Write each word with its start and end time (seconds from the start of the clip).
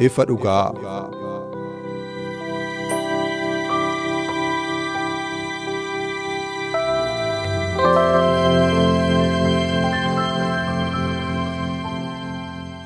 Ifa 0.00 0.24
dhugaa. 0.28 0.72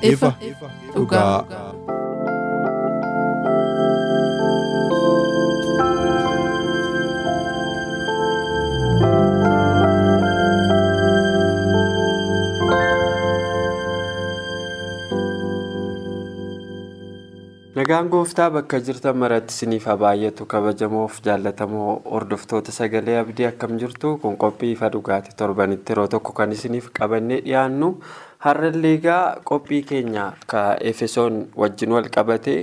Ifa 0.01 0.33
dhugaa. 0.93 1.43
Nagaan 17.85 18.07
gooftaa 18.09 18.49
bakka 18.49 18.79
jirtan 18.81 19.17
maratti 19.21 19.53
isiniif 19.53 19.83
haa 19.85 19.93
baay'atu 20.03 20.45
kabajamoof 20.53 21.19
jaallatamoo 21.25 21.89
hordoftoota 22.13 22.71
sagalee 22.77 23.17
abdii 23.19 23.45
akkam 23.49 23.75
jirtu 23.81 24.13
kun 24.23 24.37
qophii 24.43 24.71
ifa 24.75 24.89
dhugaati. 24.95 25.35
Torbanitti 25.37 25.93
yeroo 25.93 26.07
tokko 26.07 26.33
kan 26.39 26.51
isiniif 26.55 26.87
qabannee 26.99 27.37
dhiyaannu 27.45 27.89
har'allee 28.47 28.93
egaa 28.97 29.21
qophii 29.51 29.83
keenya 29.91 30.25
ka 30.47 30.63
efesoon 30.93 31.37
wajjin 31.63 31.93
wal 31.97 32.09
qabate 32.17 32.55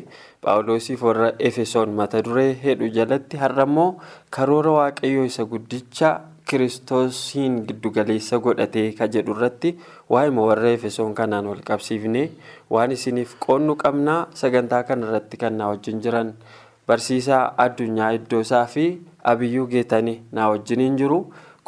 paawuloosiif 0.42 1.02
warra 1.06 1.30
efesoon 1.38 1.94
mata 2.00 2.22
duree 2.24 2.50
hedhu 2.64 2.90
jalatti 2.98 3.36
har'ammoo 3.44 3.88
karoora 4.30 4.74
waaqayyoo 4.80 5.24
isa 5.30 5.44
guddicha 5.54 6.10
kiristoosiin 6.52 7.54
giddugaleessa 7.68 8.38
godhatee 8.46 8.86
ka 8.98 9.06
jedhu 9.14 9.32
irratti 9.36 9.70
waa'ee 10.14 10.30
warra 10.48 10.70
efesoon 10.78 11.14
kanaan 11.20 11.46
wal 11.50 11.62
qabsiifne 11.70 12.24
waan 12.70 12.92
isiniif 12.96 13.36
qoonnu 13.46 13.76
qabnaa 13.84 14.20
sagantaa 14.42 14.82
kana 14.88 15.06
irratti 15.08 15.36
kan 15.36 15.56
naa 15.58 15.68
wajjin 15.72 16.00
jiran. 16.04 16.34
Barsiisaa 16.86 17.54
addunyaa 17.64 18.10
iddoosaa 18.18 18.66
fi 18.66 18.84
abiyyuu 19.32 19.66
geetanii 19.74 20.18
naa 20.32 20.48
wajjiniin 20.52 20.96
jiru. 21.02 21.18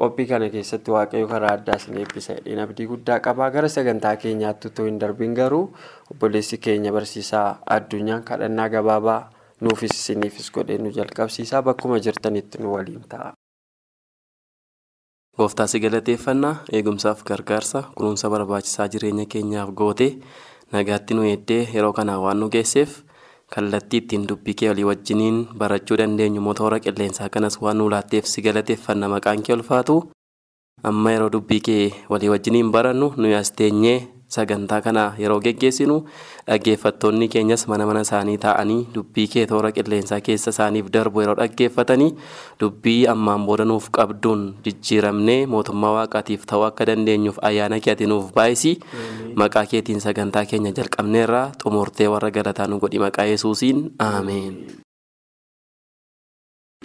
Qophii 0.01 0.27
kana 0.27 0.49
keessatti 0.51 0.91
waaqayyo 0.91 1.29
karaa 1.31 1.53
addaa 1.57 1.77
isin 1.81 1.99
eebbisa. 2.03 2.35
Jedheen 2.39 2.63
abdii 2.65 2.87
guddaa 2.93 3.21
qabaa 3.27 3.51
gara 3.57 3.69
sagantaa 3.75 4.17
keenyaatti 4.17 4.69
utuu 4.73 4.87
hin 4.89 4.99
darbin 5.01 5.35
garuu 5.39 5.69
obboleessi 6.11 6.59
keenya 6.59 6.93
barsiisaa 6.97 7.47
addunyaan 7.77 8.25
kadhannaa 8.31 8.69
gabaabaa 8.75 9.21
nuufis 9.61 9.95
isiniifis 10.01 10.51
godhee 10.59 10.79
nu 10.83 10.91
jalqabsiisaa 10.99 11.63
bakkuma 11.63 11.99
jirtanitti 12.09 12.59
nu 12.63 12.75
waliin 12.75 13.05
ta'a. 13.15 13.33
Gooftaa 15.39 15.67
si 15.71 15.81
galateeffannaa 15.85 16.55
eegumsaaf 16.77 17.23
gargaarsa 17.29 17.83
kunuunsa 17.97 18.31
barbaachisaa 18.35 18.89
jireenya 18.93 19.27
keenyaaf 19.33 19.71
goote 19.81 20.09
nagaatti 20.73 21.15
nu 21.15 21.23
eeddee 21.31 21.63
yeroo 21.75 21.93
kanaa 21.99 22.19
waan 22.25 22.39
nu 22.43 22.49
geesseef 22.55 22.93
kallattii 23.55 23.99
ittiin 24.03 24.27
dubbii 24.29 24.55
kee 24.61 24.69
walii 24.71 24.85
wajjiniin 24.91 25.39
barachuu 25.63 25.97
dandeenyu 26.01 26.41
motoora 26.49 26.79
qilleensaa 26.85 27.29
kanas 27.35 27.59
waan 27.65 27.77
nu 27.79 27.89
laatteef 27.95 28.25
si 28.33 28.43
galateeffanna 28.47 29.09
maqaan 29.15 29.43
kee 29.47 29.55
ulfaatu. 29.57 29.97
Amma 30.89 31.13
yeroo 31.15 31.31
dubbii 31.35 31.61
kee 31.67 31.85
walii 32.13 32.29
wajjiniin 32.35 32.71
barannu 32.77 33.13
nuyi 33.17 33.35
as 33.41 33.53
teenyee 33.59 33.99
sagantaa 34.37 34.81
kana 34.87 35.05
yeroo 35.23 35.41
geggeessinu 35.47 35.97
dhaggeeffattoonni 36.49 37.29
keenyas 37.35 37.65
mana 37.73 37.87
mana 37.91 38.01
isaanii 38.07 38.37
taa'anii 38.45 38.79
dubbii 38.95 39.27
kee 39.35 39.47
toora 39.53 39.71
qilleensaa 39.77 40.21
keessa 40.29 40.51
isaaniif 40.55 40.91
darbu 40.97 41.21
yeroo 41.25 41.37
dhaggeeffatanii 41.41 42.11
dubbii 42.61 43.01
ammaan 43.15 43.47
booda 43.49 43.65
nuuf 43.71 43.89
qabduun 43.99 44.43
jijjiiramnee 44.67 45.39
mootummaa 45.57 45.93
waaqaatiif 45.99 46.47
ta'uu 46.53 46.67
akka 46.71 46.87
dandeenyuuf 46.93 47.39
ayyaana 47.51 47.81
kee 47.85 47.93
ati 47.97 48.07
nuuf 48.13 48.33
baay'isi. 48.39 48.73
Maqaa 49.43 49.67
keetiin 49.73 50.01
sagantaa 50.07 50.45
keenya 50.51 50.73
jalqabneerraa 50.79 51.47
xumurtee 51.63 52.09
warra 52.15 52.31
galataa 52.39 52.67
nu 52.71 52.79
godhi 52.87 52.99
maqaa 53.07 53.29
yesuusiin. 53.33 53.85
Aameen. 54.09 54.55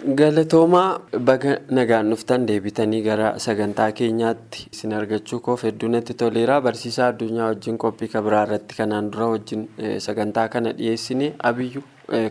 Galatoomaa 0.04 1.00
baga 1.28 1.58
nagaan 1.70 2.10
dhuftan 2.10 2.46
deebitanii 2.48 3.02
gara 3.04 3.32
sagantaa 3.38 3.90
keenyaatti 3.92 4.68
isin 4.72 4.92
argachuu 4.98 5.40
koof 5.48 5.64
hedduu 5.68 5.88
natti 5.94 6.14
toleera 6.22 6.60
barsiisaa 6.66 7.08
addunyaa 7.12 7.48
wajjin 7.50 7.76
qophii 7.84 8.08
kabiraa 8.14 8.44
irratti 8.46 8.76
kanaan 8.78 9.10
dura 9.12 9.26
wajjin 9.34 9.66
sagantaa 10.06 10.46
kana 10.54 10.72
dhiyeessine 10.78 11.28
abiyyu 11.50 11.82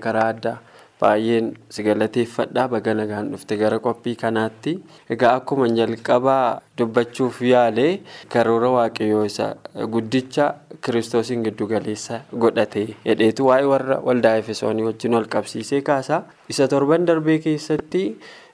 karaa 0.05 0.25
addaa 0.33 0.55
baay'een 1.01 1.51
si 1.69 1.83
galateeffadhaa. 1.83 2.67
Baga 2.67 2.93
nagaan 2.93 3.29
dhufte 3.31 3.55
gara 3.57 3.79
qophii 3.79 4.15
kanaatti. 4.23 4.73
Egaa 5.09 5.35
akkuma 5.39 5.67
jalqabaa 5.69 6.61
dubbachuuf 6.77 7.41
yaale 7.41 8.01
karoora 8.33 8.69
waaqayyoo 8.77 9.23
isa 9.29 9.47
guddicha 9.93 10.49
kiristoosiin 10.85 11.43
giddugaleessa 11.45 12.19
godhate 12.35 12.83
hedheetu. 13.05 13.45
Waa'ee 13.47 13.65
warra 13.75 13.99
waldaa 14.09 14.35
efesoonii 14.41 14.83
wajjin 14.89 15.13
wal 15.19 15.27
qabsiisee 15.37 15.81
kaasa 15.81 16.21
isa 16.53 16.65
torban 16.71 17.05
darbee 17.07 17.37
keessatti 17.45 18.01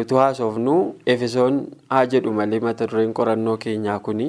utuu 0.04 0.18
haasofnu 0.22 0.74
efesoon 1.14 1.60
haa 1.94 2.02
jedhu 2.14 2.32
malee 2.40 2.60
mata 2.66 2.88
dureen 2.92 3.14
qorannoo 3.20 3.54
keenyaa 3.66 4.00
kuni 4.08 4.28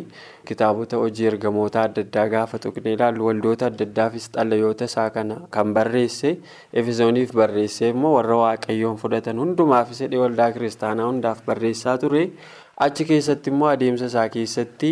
kitaabota 0.50 1.00
hojii 1.03 1.27
ergamoota 1.31 1.82
adda 1.87 2.04
addaa 2.06 2.27
gaafa 2.34 2.59
tuqnee 2.66 2.93
ilaallu 2.99 3.27
waldoota 3.28 3.66
adda 3.71 3.84
addaafis 3.88 4.28
xalayoota 4.37 4.84
isaa 4.91 5.09
kana 5.16 5.38
kan 5.56 5.72
barreesse 5.78 6.31
efesooniif 6.82 7.34
barreesse 7.41 7.88
immoo 7.94 8.12
warra 8.19 8.37
waaqayyoon 8.44 8.97
fudhatan 9.03 9.43
hundumaafis 9.44 10.00
hidhee 10.06 10.22
waldaa 10.27 10.50
kiristaanaa 10.59 11.09
hundaaf 11.10 11.43
barreessaa 11.50 11.98
ture. 12.04 12.22
Achi 12.84 13.04
keessatti 13.09 13.50
immoo 13.50 13.69
adeemsa 13.75 14.04
isaa 14.10 14.28
keessatti 14.32 14.88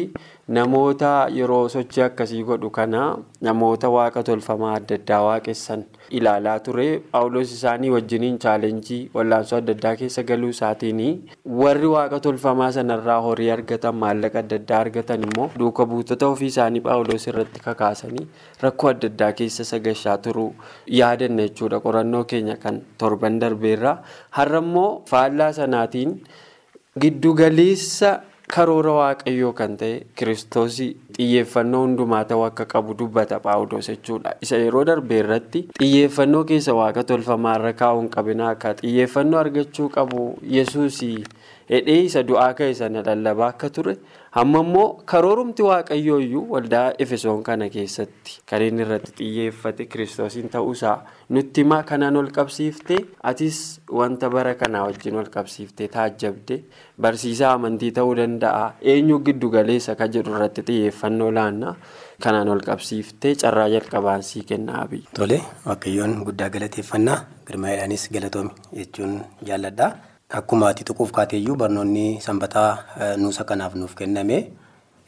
namoota 0.57 1.09
yeroo 1.39 1.65
sochii 1.73 2.03
akkasii 2.05 2.43
godhu 2.51 2.69
kana 2.77 3.01
namoota 3.49 3.89
waaqa 3.95 4.23
tolfamaa 4.29 4.71
adda 4.77 4.97
addaa 5.01 5.19
waaqessan 5.27 5.83
ilaalaa 6.19 6.55
ture 6.69 6.87
paawuloos 7.13 7.53
isaanii 7.57 7.91
wajjiniin 7.95 8.39
chaalenjii 8.45 9.01
wallaansoo 9.17 9.59
adda 9.59 9.75
addaa 9.77 9.93
keessa 10.03 10.23
galuu 10.31 10.49
isaatiin 10.55 11.03
warri 11.63 11.91
waaqa 11.97 12.21
tolfamaa 12.29 12.71
sanarraa 12.79 13.19
horii 13.27 13.51
argatan 13.57 14.01
maallaqa 14.05 14.39
adda 14.45 14.57
addaa 14.63 14.81
argatan 14.87 15.27
immoo 15.29 15.49
duuka 15.65 15.87
buutota 15.93 16.29
ofii 16.37 16.51
isaanii 16.55 16.81
paawuloos 16.89 17.27
irratti 17.35 17.61
kakaasanii 17.67 18.27
rakkoo 18.65 18.91
adda 18.95 19.13
addaa 19.13 19.33
keessa 19.43 19.65
sagashaa 19.73 20.17
turuu 20.29 20.49
yaadanna 21.01 21.49
jechuudha 21.51 21.81
qorannoo 21.89 22.25
keenya 22.33 22.57
kan 22.65 22.81
torban 23.05 23.39
darbeerra 23.45 23.95
har'a 24.41 24.65
immoo 24.67 24.89
faallaa 25.13 25.53
sanaatiin. 25.61 26.17
Giddugaleessa 27.03 28.11
karoora 28.55 28.93
waaqayyoo 29.01 29.53
kan 29.61 29.77
ta'e 29.81 29.95
kiristoosii 30.17 30.93
xiyyeeffannoo 31.17 31.83
hundumaa 31.87 32.25
ta'uu 32.25 32.45
akka 32.49 32.67
qabu 32.75 32.95
dubbata 32.99 33.41
paawuloos 33.47 33.89
jechuudha. 33.93 34.35
Isa 34.43 34.57
yeroo 34.65 34.85
darbe 34.91 35.19
irratti 35.23 35.67
xiyyeeffannoo 35.81 36.45
keessa 36.51 36.75
waaqa 36.81 37.05
tolfamaa 37.13 37.57
irra 37.61 37.73
kaa'uun 37.85 38.09
qabina 38.19 38.49
akka 38.57 38.75
xiyyeeffannoo 38.83 39.41
argachuu 39.45 39.89
qabu 39.99 40.29
yesuusii 40.59 41.17
hedhee 41.71 42.01
isa 42.11 42.23
du'aa 42.29 42.53
ka'e 42.55 42.75
sana 42.75 43.03
lallabaa 43.07 43.49
akka 43.55 43.71
ture. 43.71 43.97
Amma 44.41 44.61
immoo 44.65 44.87
karoorumti 45.11 45.63
waaqayyoo 45.63 46.17
iyyuu 46.21 46.47
waldaa 46.53 46.87
efesoon 47.05 47.43
kana 47.47 47.69
keessatti 47.71 48.41
kan 48.51 48.63
inni 48.67 48.83
irratti 48.83 49.13
xiyyeeffate 49.21 49.85
kiristoosiin 49.93 50.49
ta'uusaa 50.55 50.95
nutti 51.37 51.63
himaa 51.63 51.83
kanaan 51.91 52.17
ol 52.21 52.31
qabsiiftee 52.39 52.99
atis 53.31 53.61
wanta 54.01 54.31
bara 54.35 54.55
kanaa 54.63 54.83
wajjin 54.89 55.17
ol 55.23 55.31
qabsiiftee 55.37 55.89
taajjabde 55.95 56.59
barsiisaa 57.07 57.53
amantii 57.59 57.93
ta'uu 58.01 58.17
danda'a 58.21 58.65
eenyu 58.95 59.21
giddu 59.29 59.51
galeessa 59.55 59.95
ka 60.01 60.09
jedhu 60.17 60.35
irratti 60.35 60.63
xiyyeeffannoo 61.05 61.31
laannaa 61.35 61.75
kanaan 62.23 62.49
ol 62.49 62.61
qabsiiftee 62.61 63.35
carraa 63.37 63.69
jalqabaan 63.69 64.23
sii 64.23 64.43
kennaa 64.45 64.83
abiyyi. 64.85 65.07
Tole 65.15 65.41
waaqayyoon 65.67 66.25
guddaa 66.25 66.49
galateeffannaa 66.51 67.19
girmaa'edhaanis 67.47 68.09
galatoomi 68.13 68.51
jechuun 68.77 69.21
jaalladha. 69.47 69.93
Akkuma 70.33 70.69
ati 70.69 70.85
tuquuf 70.85 71.13
kaateeyyuu 71.13 71.57
barnoonni 71.57 72.21
sanbataa 72.21 72.79
nuusa 73.17 73.45
kanaaf 73.45 73.75
nuuf 73.75 73.95
kenname 73.95 74.51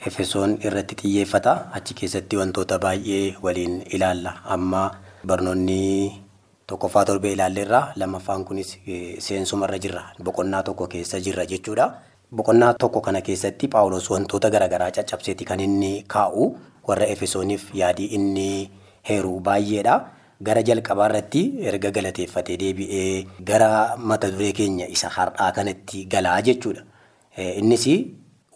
efesoon 0.06 0.58
irratti 0.64 0.94
xiyyeeffata. 1.00 1.56
Achi 1.72 1.94
keessatti 1.94 2.36
wantoota 2.36 2.78
baay'ee 2.78 3.34
waliin 3.42 3.82
ilaalla. 3.92 4.32
Amma 4.44 4.90
barnoonni 5.26 6.22
tokkoffaa 6.66 7.04
torbee 7.04 7.32
ilaalleerraa 7.32 7.92
lammaffaan 7.96 8.44
kunis 8.44 8.78
seensumarra 9.18 9.78
jirra 9.78 10.02
boqonnaa 10.22 10.62
tokko 10.62 10.86
keessa 10.88 11.20
jirra 11.20 11.44
jechuudha. 11.46 11.90
Boqonnaa 12.32 12.74
tokko 12.74 13.00
kana 13.00 13.20
keessatti 13.22 13.68
paawulos 13.70 14.10
wantoota 14.10 14.50
garaagaraa 14.50 14.90
caccabseeti 14.90 15.44
kan 15.44 15.60
inni 15.60 16.02
kaa'u 16.14 16.46
warra 16.88 17.06
efesooniif 17.14 17.70
yaadii 17.74 18.06
inni 18.18 18.70
heeru 19.08 19.38
baay'eedha. 19.40 19.94
Gara 20.42 20.62
jalqabaa 20.62 21.06
irratti 21.10 21.42
erga 21.70 21.90
galateeffatee 21.96 22.56
deebi'ee 22.62 23.26
gara 23.50 23.96
mata 23.96 24.30
duree 24.30 24.52
keenya 24.52 24.88
isa 24.96 25.08
har'aa 25.08 25.52
kanatti 25.58 26.04
galaa 26.14 26.42
jechuudha. 26.42 26.82
Innis 27.62 27.86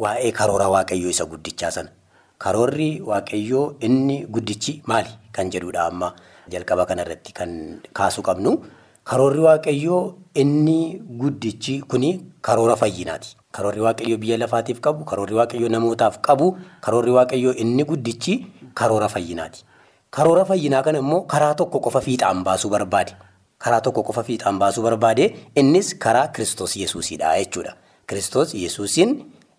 waa'ee 0.03 0.33
karoora 0.33 0.69
waaqayyoo 0.75 1.11
isa 1.15 1.25
guddichaa 1.25 1.71
sana. 1.71 1.91
Karoorri 2.39 2.91
waaqayyoo 3.07 3.77
inni 3.81 4.27
guddichi 4.27 4.83
maali 4.87 5.11
kan 5.33 5.51
jedhudha 5.51 5.87
amma 5.87 6.13
jalqaba 6.51 6.87
kanarratti 6.91 7.33
kan 7.33 7.81
kaasuu 7.95 8.23
qabnu. 8.29 8.59
Karoorri 9.05 9.41
waaqayyoo 9.49 10.03
inni 10.35 10.99
guddichi 11.23 11.81
kuni 11.83 12.11
karoora 12.43 12.77
fayyinaati. 12.77 13.37
Karoorri 13.53 13.81
waaqayyoo 13.83 14.19
biyya 14.19 14.37
lafaatiif 14.39 14.81
qabu, 14.81 15.05
karoorri 15.05 15.35
waaqayyoo 15.35 15.69
namootaaf 15.75 16.21
qabu, 16.23 16.57
karoorri 16.81 17.11
waaqayyoo 17.17 17.55
inni 17.63 17.85
guddichi 17.85 18.47
karoora 18.75 19.09
fayyinaati. 19.09 19.65
Karoora 20.11 20.45
fayyinaa 20.45 20.83
kana 20.83 20.99
immoo 21.03 21.23
karaa 21.33 21.55
tokko 21.55 21.81
qofa 21.81 22.01
fiixaan 22.01 22.45
baasuu 22.45 22.71
barbaade. 22.71 23.13
Karaa 23.59 23.81
tokko 23.81 24.03
qofa 24.03 24.23
fiixaan 24.23 24.59
baasuu 24.59 24.83
barbaade 24.83 25.25
innis 25.57 25.95
karaa 25.99 26.29
Kiristoos 26.29 26.77
Yesuusidha 26.77 27.35
jechuudha. 27.39 27.75
Kiristoos 28.07 28.55
Yesuusiin 28.55 29.11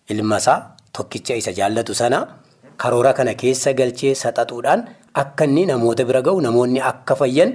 ilma 0.08 0.36
isaa 0.38 0.76
tokkicha 0.92 1.34
isa 1.36 1.52
jaallatu 1.52 1.94
sana 1.94 2.26
karoora 2.76 3.12
kana 3.12 3.34
keessa 3.34 3.72
galchee 3.74 4.14
saxaxuudhaan 4.14 4.86
akka 5.14 5.44
inni 5.44 5.66
namoota 5.66 6.04
bira 6.04 6.22
gahu 6.22 6.40
namoonni 6.40 6.80
akka 6.80 7.14
fayyan 7.16 7.52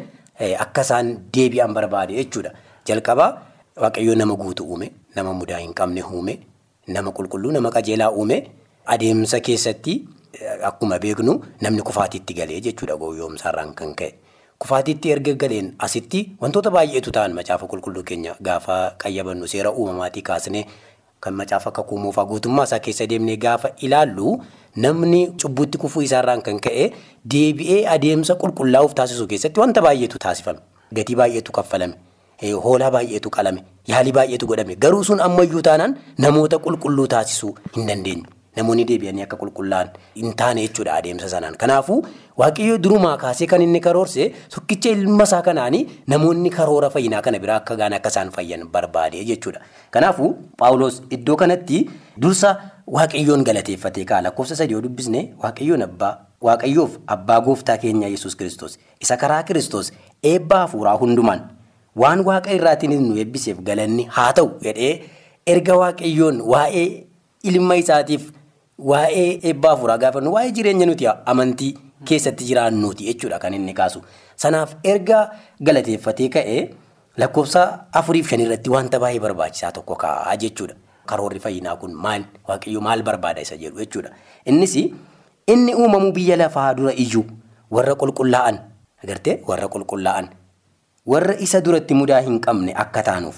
akka 0.59 0.81
isaan 0.81 1.11
deebi'an 1.33 1.73
barbaade 1.73 2.13
jechuudha. 2.21 2.51
Jalqabaa 2.87 3.29
waaqayyoo 3.81 4.15
nama 4.15 4.35
guutu 4.35 4.63
uume, 4.65 4.87
nama 5.17 5.33
mudaa 5.33 5.57
hin 5.63 5.73
qabne 5.81 6.03
uume, 6.03 6.37
nama 6.87 7.11
qulqulluu, 7.11 7.51
nama 7.57 7.71
qajeelaa 7.79 8.09
uume 8.11 8.37
adeemsa 8.85 9.39
keessatti. 9.49 9.97
Akkuma 10.63 10.99
beeknu 11.03 11.33
namni 11.61 11.81
kufaatiitti 11.81 12.33
galee 12.39 12.59
jechuudha 12.61 12.95
gowwoomsaarraan 13.03 13.73
kan 13.79 13.95
ka'e. 14.01 14.11
Kufaatiitti 14.59 15.11
erga 15.13 15.33
galeen 15.43 15.71
asitti 15.87 16.19
wantoota 16.41 16.69
baay'eetu 16.75 17.11
ta'an 17.15 17.33
macaafa 17.37 17.65
qulqulluu 17.71 18.03
keenya 18.11 18.35
gaafa 18.47 18.77
qayyabannu 19.03 19.47
seera 19.53 19.71
uumamaatii 19.71 20.21
kaasnee 20.29 20.63
kan 21.25 21.33
macaafa 21.41 21.69
akka 21.73 21.83
kuumuufaa 21.89 22.25
guutummaa 22.31 22.63
isaa 22.69 22.79
keessa 22.87 23.05
deemnee 23.11 23.35
gaafa 23.45 23.69
ilaallu 23.87 24.33
namni 24.85 25.21
cubbuutti 25.43 25.77
kufuu 25.83 26.01
isaarraan 26.07 26.41
kan 26.49 26.59
ka'e 26.67 26.89
deebi'ee 27.35 27.79
adeemsa 27.95 28.35
qulqullaa'uuf 28.43 28.93
taasisuu 29.01 29.27
keessatti 29.33 29.59
wanta 29.63 29.81
baay'eetu 29.87 30.17
taasifame. 30.25 30.59
Gatii 30.93 31.15
baay'eetu 31.21 31.51
kaffalame. 31.59 31.93
Hoolaa 32.41 32.91
baay'eetu 32.91 33.29
qalame. 33.29 33.63
Yaalii 33.87 34.11
baay'eetu 34.13 34.45
godhame. 34.47 34.75
Garuu 34.75 35.03
sun 35.03 35.19
ammayyuu 35.21 35.61
taanaan 35.61 35.97
namoota 36.17 36.57
qulqulluu 36.59 37.07
taasisuu 37.07 37.55
hin 37.75 37.87
dandeenye. 37.87 38.23
Namoonni 38.57 38.85
deebi'anii 38.89 39.23
akka 39.23 39.37
qulqullaa'an 39.37 39.89
hin 40.15 40.33
taane 40.35 40.61
jechuudha 40.67 40.93
adeemsa 40.99 41.29
sanaan. 41.29 41.57
Kanaafuu 41.57 41.97
waaqayyoo 42.41 42.77
durumaa 42.83 43.17
kaasee 43.23 43.47
kan 43.47 43.61
inni 43.61 43.79
karoorse 43.87 44.31
tokkicha 44.55 44.89
ilma 44.89 45.23
isaa 45.29 45.41
kanaanii 45.47 45.81
namoonni 46.13 46.49
karoora 46.55 46.89
fayyinaa 46.95 47.21
kana 47.27 47.39
biraa 47.43 47.55
akka 47.61 47.75
gaan 47.81 47.93
akka 47.97 48.09
isaan 48.13 48.31
fayyan 48.37 48.65
barbaade 48.77 49.23
jechuudha. 49.25 49.61
Kanaafuu 49.91 50.31
Paawulos 50.57 51.01
iddoo 51.17 51.35
kanatti 51.35 51.83
dursa 52.21 52.55
waaqayyoon 52.87 53.43
galateeffatee 53.43 54.05
ka'a 54.05 54.21
lakkoofsa 54.29 54.55
sadii 54.61 54.73
yoo 54.77 54.81
dubbisne 54.87 55.21
waaqayyoon 55.43 55.81
abbaa 55.89 56.13
waaqayyoof 56.41 56.97
abbaa 57.17 57.39
gooftaa 57.41 57.77
keenya 57.77 58.07
yesus 58.13 58.35
kiristoos 58.41 58.77
isa 59.05 59.17
karaa 59.17 59.43
kiristoos 59.43 59.91
eebbaa 60.31 60.59
hafuuraa 60.65 60.97
hundumaan 61.03 61.41
waan 62.01 62.19
waaqa 62.29 62.51
irraatiin 62.57 62.93
nu 63.09 63.17
eebbiseef 63.23 63.57
galanni 63.69 64.03
haa 64.17 64.31
ta'u 64.39 64.49
jedhee 64.65 64.93
erga 65.53 65.75
waaqayyoon 65.83 66.41
waa'ee 66.53 66.87
ilma 67.43 67.75
isaatiif. 67.83 68.23
Waa'ee 68.89 69.29
eebbaa 69.49 69.69
hafuuraa 69.73 69.97
gaafannu 70.01 70.31
waa'ee 70.33 70.51
jireenya 70.57 70.85
nuti 70.85 71.07
amantii 71.31 71.71
keessatti 72.09 72.45
jiraannuuti 72.49 73.03
jechuudha 73.07 73.39
kan 73.39 73.53
inni 73.53 73.73
kaasu. 73.73 74.01
Sanaaf 74.43 74.75
erga 74.83 75.21
galateeffatee 75.69 76.29
ka'ee 76.35 76.59
lakkoofsa 77.23 77.63
afuriif 78.01 78.29
shan 78.29 78.41
irratti 78.45 78.69
wanta 78.75 78.99
baay'ee 79.03 79.19
barbaachisaa 79.25 79.71
tokko 79.79 79.95
kaa'aa 80.03 80.35
jechuudha. 80.43 80.75
Karoorri 81.09 81.39
fayyinaa 81.39 81.75
kun 81.81 81.93
maal 82.05 82.23
waaqayyo 82.47 82.81
maal 82.89 83.01
barbaada 83.09 83.41
isa 83.41 83.57
jedhu 83.57 83.79
jechuudha. 83.81 84.09
Innis 84.45 84.75
inni 85.47 85.73
uumamuu 85.73 86.11
biyya 86.11 86.37
lafaa 86.43 86.73
dura 86.77 86.93
iyyuu 86.93 87.25
warra 87.71 87.95
qulqullaa'an 88.01 88.57
agartee 89.03 89.39
warra 89.47 89.67
qulqullaa'an 89.75 90.27
warra 91.13 91.35
isa 91.45 91.61
duratti 91.65 91.93
mudaa 91.99 92.21
hin 92.27 92.39
qabne 92.45 92.71
akka 92.83 93.03
taanuuf 93.09 93.37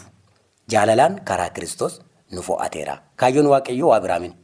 jaalalaan 0.74 1.20
karaa 1.30 1.50
kiristoos 1.56 2.00
nu 2.32 2.42
fo'ateera. 2.48 2.96
Kaayyoon 3.16 3.48
waaqayyoo 3.54 3.90
waa 3.92 4.00
biraa 4.06 4.20
miti. 4.20 4.36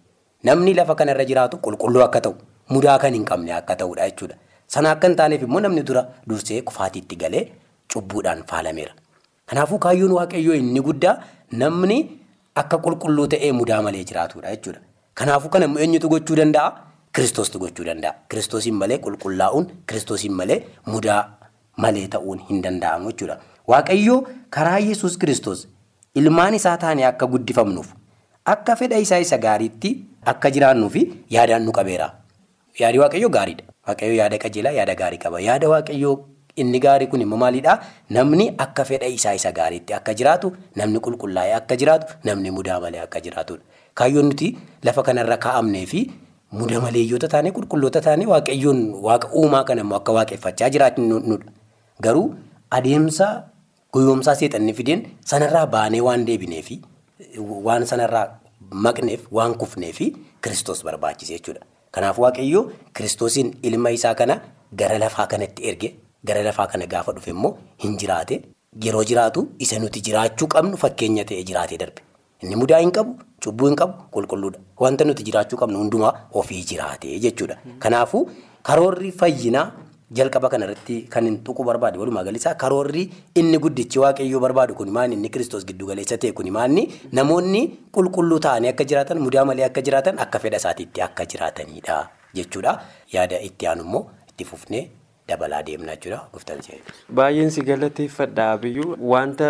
Namni 0.44 0.74
lafa 0.80 0.96
kanarra 1.00 1.26
jiraatu 1.30 1.58
qulqulluu 1.66 2.04
akka 2.08 2.22
ta'u 2.28 2.36
mudaa 2.76 2.98
kan 3.04 3.14
hin 3.18 3.26
qabne 3.32 3.52
akka 3.60 3.76
ta'udha 3.82 4.08
jechuudha. 4.10 4.36
Sana 4.68 4.92
akka 4.96 5.08
hin 5.08 5.16
taaneef 5.22 5.42
immoo 5.48 5.60
namni 5.66 5.84
dura 5.90 6.04
dursee 6.30 6.62
kufaatiitti 6.70 7.16
galee 7.24 7.44
cubbuudhaan 7.94 8.44
faalameera. 8.52 8.94
Kanaafuu 9.50 9.80
kaayyoon 9.86 10.12
waaqayyoo 10.18 10.56
inni 10.62 10.82
guddaa 10.90 11.16
namni 11.62 11.98
akka 12.64 12.78
qulqulluu 12.88 13.28
ta'ee 13.36 13.52
mudaa 13.62 13.82
malee 13.88 14.04
jiraatudha 14.12 14.50
jechuudha. 14.56 14.80
Kanaafuu 15.14 15.50
kana 15.50 15.66
eenyutu 15.86 16.10
gochuu 16.10 16.36
danda'a? 16.42 16.70
Kiristoostu 17.16 17.60
gochuu 17.60 17.86
danda'a. 17.90 18.14
Kiristoosiin 18.30 18.76
malee 18.82 18.98
qulqullaa'uun, 19.06 19.66
kiristoosiin 19.88 20.34
malee 20.40 20.58
mudaa 20.94 21.22
malee 21.78 22.08
ta'uun 22.08 22.40
hin 22.50 22.62
danda'amu 22.66 23.12
jechuudha. 23.12 23.38
Waaqayyoo 23.68 24.20
karaa 24.50 24.80
Yesuus 24.90 25.18
kiristoos 25.18 25.68
ilmaan 26.16 26.54
isaa 26.60 26.78
taane 26.84 27.06
akka 27.06 27.28
guddifamnuuf 27.28 27.88
akka 28.54 28.76
fedha 28.82 28.98
isaa 29.08 29.20
isa 29.26 29.38
gaariitti 29.48 29.92
akka 30.34 30.52
jiraannuu 30.58 30.90
fi 30.90 31.02
yaadaan 31.38 31.64
nu 31.66 31.72
qabeera. 31.80 32.12
Yaadi 32.80 33.00
waaqayyoo 33.00 33.30
gaariidha. 33.38 33.64
Waaqayyoo 33.88 34.18
yaada 34.22 34.38
qajeelaa 34.44 34.72
yaada 34.78 34.96
gaarii 35.02 35.18
qaba. 35.26 35.40
Yaada 35.48 35.70
waaqayyoo 35.70 36.16
inni 36.64 36.80
gaarii 36.80 37.08
kun 37.08 37.22
immoo 37.22 37.38
maalidhaa? 37.44 37.78
Namni 38.10 38.48
akka 38.66 38.84
fedha 38.86 39.08
isaa 39.08 39.34
isa 39.40 39.52
gaariitti 39.52 39.94
akka 39.94 40.14
jiraatu, 40.14 40.52
namni 40.76 41.00
qulqullaa'ee 41.08 41.54
akka 41.56 41.76
jiraatu, 41.82 42.08
namni 42.24 42.52
mudaa 42.52 42.80
malee 42.80 43.02
akka 43.08 43.20
jiraatudha. 43.22 43.64
Kaayyoon 43.94 44.26
nuti 44.30 44.58
lafa 44.84 45.04
kanarra 45.04 45.38
kaa'amnee 45.38 45.86
fi 45.86 46.02
muda 46.52 46.80
maleeyyoota 46.86 47.28
taanee 47.34 47.52
qulqulloota 47.58 48.02
taanee 48.08 48.28
waaqayyoon 48.34 48.80
waaqa 49.08 49.28
uumaa 49.42 49.64
kana 49.64 49.82
immoo 49.88 49.98
akka 50.02 50.12
waaqeffachaa 50.20 50.70
jiraatnudha. 50.70 51.46
Garuu 52.02 52.36
adeemsa 52.78 53.28
goyoomsaa 53.94 54.36
seexanni 54.40 54.74
fideen 54.80 55.04
sanarraa 55.32 55.66
baanee 55.76 56.02
waan 56.08 56.26
deebineefi 56.30 56.82
waan 57.68 57.86
sanarraa 57.92 58.26
maqneef 58.88 59.28
waan 59.32 59.54
kufneefi 59.62 60.08
kiristoos 60.42 60.84
barbaachise 60.88 61.34
jechuudha. 61.38 61.62
Kanaaf 61.92 62.18
waaqayyoo 62.24 62.64
kiristoosiin 62.96 63.54
ilma 63.64 63.90
isaa 63.98 64.16
kana 64.16 64.42
gara 64.80 64.98
lafaa 65.04 65.28
kanatti 65.34 65.64
erge 65.70 65.96
gara 66.26 66.44
lafaa 66.48 66.68
kana 66.74 66.86
gaafa 66.94 67.12
dhufe 67.20 67.30
immoo 67.36 67.54
hin 67.84 67.96
jiraate 68.02 68.42
yeroo 68.86 69.04
jiraatu 69.12 69.48
isa 69.68 69.80
nuti 69.80 70.02
jiraachuu 70.08 70.48
qabnu 70.56 70.78
fakkeenya 70.84 71.24
ta'ee 71.30 71.44
jiraatee 71.52 71.78
darbe. 71.84 72.02
Inni 72.44 72.56
mudaa 72.62 72.80
hin 72.84 72.92
qabu, 72.92 73.16
cubbuu 73.44 73.68
hin 73.70 73.76
qabu, 73.82 73.94
qulqulluudha. 74.14 74.60
Wanta 74.80 75.06
nuti 75.08 75.24
jiraachuu 75.28 75.58
qabnu 75.62 75.78
hundumaa 75.80 76.14
ofii 76.34 76.64
jiraate 76.72 77.20
jechuudha. 77.26 77.56
Kanaafuu 77.80 78.24
karoorri 78.70 79.12
fayyinaa 79.22 79.72
jalqaba 80.12 80.50
kanarratti 80.50 80.98
kan 81.10 81.26
hin 81.26 81.38
tuquu 81.44 81.64
barbaade 81.70 81.98
walumaa 81.98 82.24
galisaa 82.24 82.54
karoorri 82.64 83.06
inni 83.42 83.58
guddichi 83.58 84.00
waaqayyoo 84.00 84.42
barbaadu 84.44 84.76
kun 84.82 84.92
maal 84.98 85.14
inni 85.14 85.30
kiristoos 85.38 85.66
giddu 85.66 85.88
galeessa 85.92 86.18
ta'e 86.18 86.32
kun 86.40 86.52
maal 86.58 86.76
namoonni 87.20 87.64
qulqulluu 87.96 88.40
ta'anii 88.48 88.70
akka 88.74 88.86
jiraatan 88.92 89.24
mudaa 89.24 89.46
malee 89.52 89.66
akka 89.70 89.82
jiraatan 89.88 90.20
akka 90.28 90.40
fedha 90.44 90.62
isaatiitti 90.62 91.02
akka 91.08 91.26
jiraatanidha 91.26 91.98
jechuudha. 92.36 92.82
Yaada 93.14 93.42
itti 93.42 93.68
aanu 93.68 93.84
immoo 93.88 94.06
itti 94.30 94.46
fufnee 94.46 94.84
dabalaa 95.28 95.64
deemna 95.64 95.96
jechuudha. 95.96 96.20
Guftaan 96.34 96.60
Baay'een 97.10 97.50
si 97.50 97.62
galateeffadha 97.62 98.52
Abiyyuu 98.52 98.98
wanta 99.12 99.50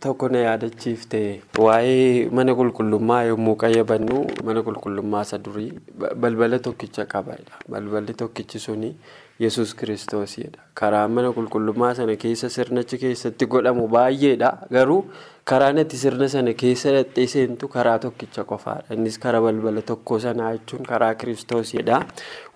tokko 0.00 0.28
na 0.28 0.38
yaadachiifte 0.48 1.42
waa'ee 1.58 2.28
mana 2.30 2.54
qulqullummaa 2.60 3.22
yommuu 3.30 3.56
qayyabannu 3.64 4.26
mana 4.44 4.62
qulqullummaa 4.68 5.22
isa 5.28 5.38
durii 5.38 5.72
balbala 6.16 6.58
tokkicha 6.58 7.06
qabaadha. 7.06 7.62
Balballi 7.68 8.14
tokkichi 8.14 8.58
suni 8.58 8.96
Yesuus 9.40 9.74
kiristoosidha. 9.74 10.60
Karaa 10.74 11.08
mana 11.08 11.32
qulqullummaa 11.32 11.94
sana 11.94 12.16
keessa 12.16 12.48
sirnichi 12.48 12.98
keessatti 12.98 13.46
godhamu 13.46 13.88
baay'eedha. 13.88 14.50
Garuu 14.70 15.04
karaan 15.44 15.78
itti 15.82 15.96
sirna 15.96 16.28
sana 16.28 16.52
keessa 16.54 16.92
dhaqxee 16.96 17.26
seentu 17.34 17.68
karaa 17.68 17.98
tokkicha 17.98 18.44
qofaadha. 18.44 18.94
Innis 18.94 19.18
karaa 19.18 19.40
balbala 19.46 19.82
tokkoo 19.82 20.18
sanaa 20.26 20.52
jechuun 20.56 20.86
karaa 20.86 21.14
kiristoosidha. 21.14 21.98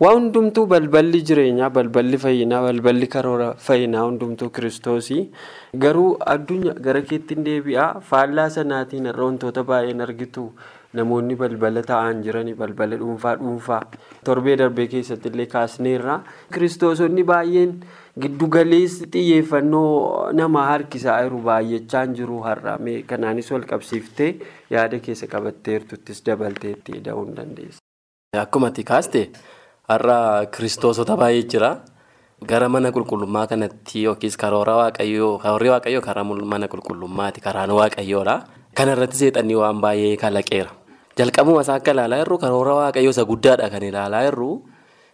Waa 0.00 0.12
hundumtuu 0.14 0.66
balballi 0.66 1.23
jireenyaa, 1.23 1.71
balballi 1.71 2.18
fayyinaa, 2.18 2.62
balballi 2.68 3.06
karoora 3.16 3.54
fayyinaa 3.68 4.04
hundumtuu 4.06 4.50
kiristoosii. 4.50 5.30
Garuu 5.76 6.16
addunyaa 6.37 6.75
gara 6.88 7.02
keetti 7.02 7.35
deebi'aa 7.50 8.00
faallaa 8.00 8.49
sanaatiin 8.61 9.06
irra 9.12 9.25
wantoota 9.30 9.64
baay'een 9.64 10.00
argitu. 10.00 10.52
Namoonni 10.99 11.37
balbala 11.43 11.83
taa'an 11.91 12.23
jiranii 12.26 12.55
balbala 12.61 12.99
dhuunfaa 13.03 13.35
dhuunfaa 13.43 13.81
torbee 14.29 14.57
darbee 14.62 14.87
keessatti 14.95 15.33
illee 15.33 15.47
kaasneerra 15.55 16.19
kiristoosonni 16.55 17.25
baay'een 17.33 17.75
giddugaleessi 18.23 19.09
xiyyeeffannoo 19.17 20.33
nama 20.43 20.62
harkisaa 20.71 21.19
jiru 21.25 21.43
baay'achaa 21.49 22.07
jiru 22.21 22.38
har'a 22.47 22.79
kanaanis 23.11 23.50
wal 23.57 23.67
qabsiiftee 23.73 24.31
yaada 24.76 24.99
keessa 25.09 25.26
qabatteertuttis 25.35 26.23
dabalteetti 26.26 27.05
da'uu 27.05 27.26
hin 27.26 27.37
dandeessa. 27.37 27.81
Akkuma 28.45 28.71
kaaste 28.93 29.29
har'a 29.88 30.47
kiristoosota 30.57 31.17
baay'ee 31.17 31.45
jira. 31.53 31.76
Gara 32.49 32.69
mana 32.69 32.91
qulqullummaa 32.93 33.47
kanatti 33.49 34.03
yookiis 34.05 34.37
karoora 34.37 34.76
waaqayyoo 34.76 35.38
karoorri 35.45 35.71
waaqayyoo 35.71 36.03
karaa 36.09 36.25
mana 36.25 36.69
qulqullummaati 36.69 37.41
karaan 37.41 37.71
waaqayyoodha. 37.79 38.35
Kana 38.76 38.93
irratti 38.93 39.17
seexanni 39.17 39.55
waan 39.57 39.81
baay'ee 39.81 40.17
kalaqeera. 40.17 40.71
Jalqabuma 41.16 41.62
isaa 41.64 41.78
akka 41.80 41.92
ilaalaa 41.96 42.18
jirru 42.23 42.37
karoora 42.38 42.75
waaqayyoo 42.78 43.12
isa 43.14 43.25
guddaadha 43.25 43.70
kan 43.73 43.82
ilaalaa 43.82 44.23
jirru. 44.28 44.50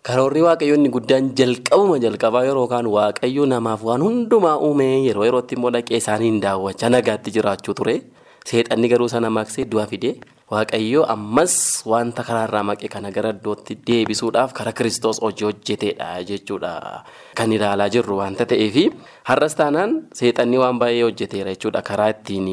Karoorri 0.02 0.42
waaqayyoo 0.42 0.75
inni 0.78 0.90
guddaan 0.97 1.28
jalqabuma 1.38 1.99
jalqabaa 2.04 2.42
yeroo 2.49 2.66
kaan 2.73 2.87
waaqayyo 2.97 3.47
namaaf 3.47 3.85
waan 3.88 4.02
hundumaa 4.06 4.56
uumee 4.59 4.97
yeroo 5.06 5.25
yerootti 5.28 5.54
immoo 5.59 5.71
dhaqee 5.76 5.97
isaaniin 6.02 6.40
daawwachaa 6.42 6.90
nagaatti 6.90 7.30
jiraachuu 7.37 7.75
ture. 7.78 7.94
Seexanni 8.50 8.88
garuu 8.90 9.09
sana 9.09 9.30
maqsee 9.30 9.64
du'a 9.71 9.87
fide. 9.87 10.18
Waaqayyoo 10.52 11.04
ammas 11.09 11.54
wanta 11.88 12.21
karaarraa 12.28 12.61
maqe 12.71 12.88
kana 12.94 13.09
gara 13.16 13.30
iddootti 13.32 13.73
deebisuudhaaf 13.88 14.52
karaa 14.59 14.75
kiristoos 14.78 15.21
hojii 15.25 15.47
hojjeteedha 15.49 16.09
jechuudha 16.30 16.73
kan 17.38 17.52
ilaalaa 17.56 17.88
jirru 17.94 18.18
wanta 18.21 18.44
ta'eefi 18.50 18.85
har'as 19.30 19.56
taanaan 19.61 19.94
seexanni 20.18 20.61
waan 20.62 20.76
baay'ee 20.82 21.06
hojjeteera 21.09 21.54
jechuudha 21.56 21.82
karaa 21.88 22.11
ittiin 22.14 22.50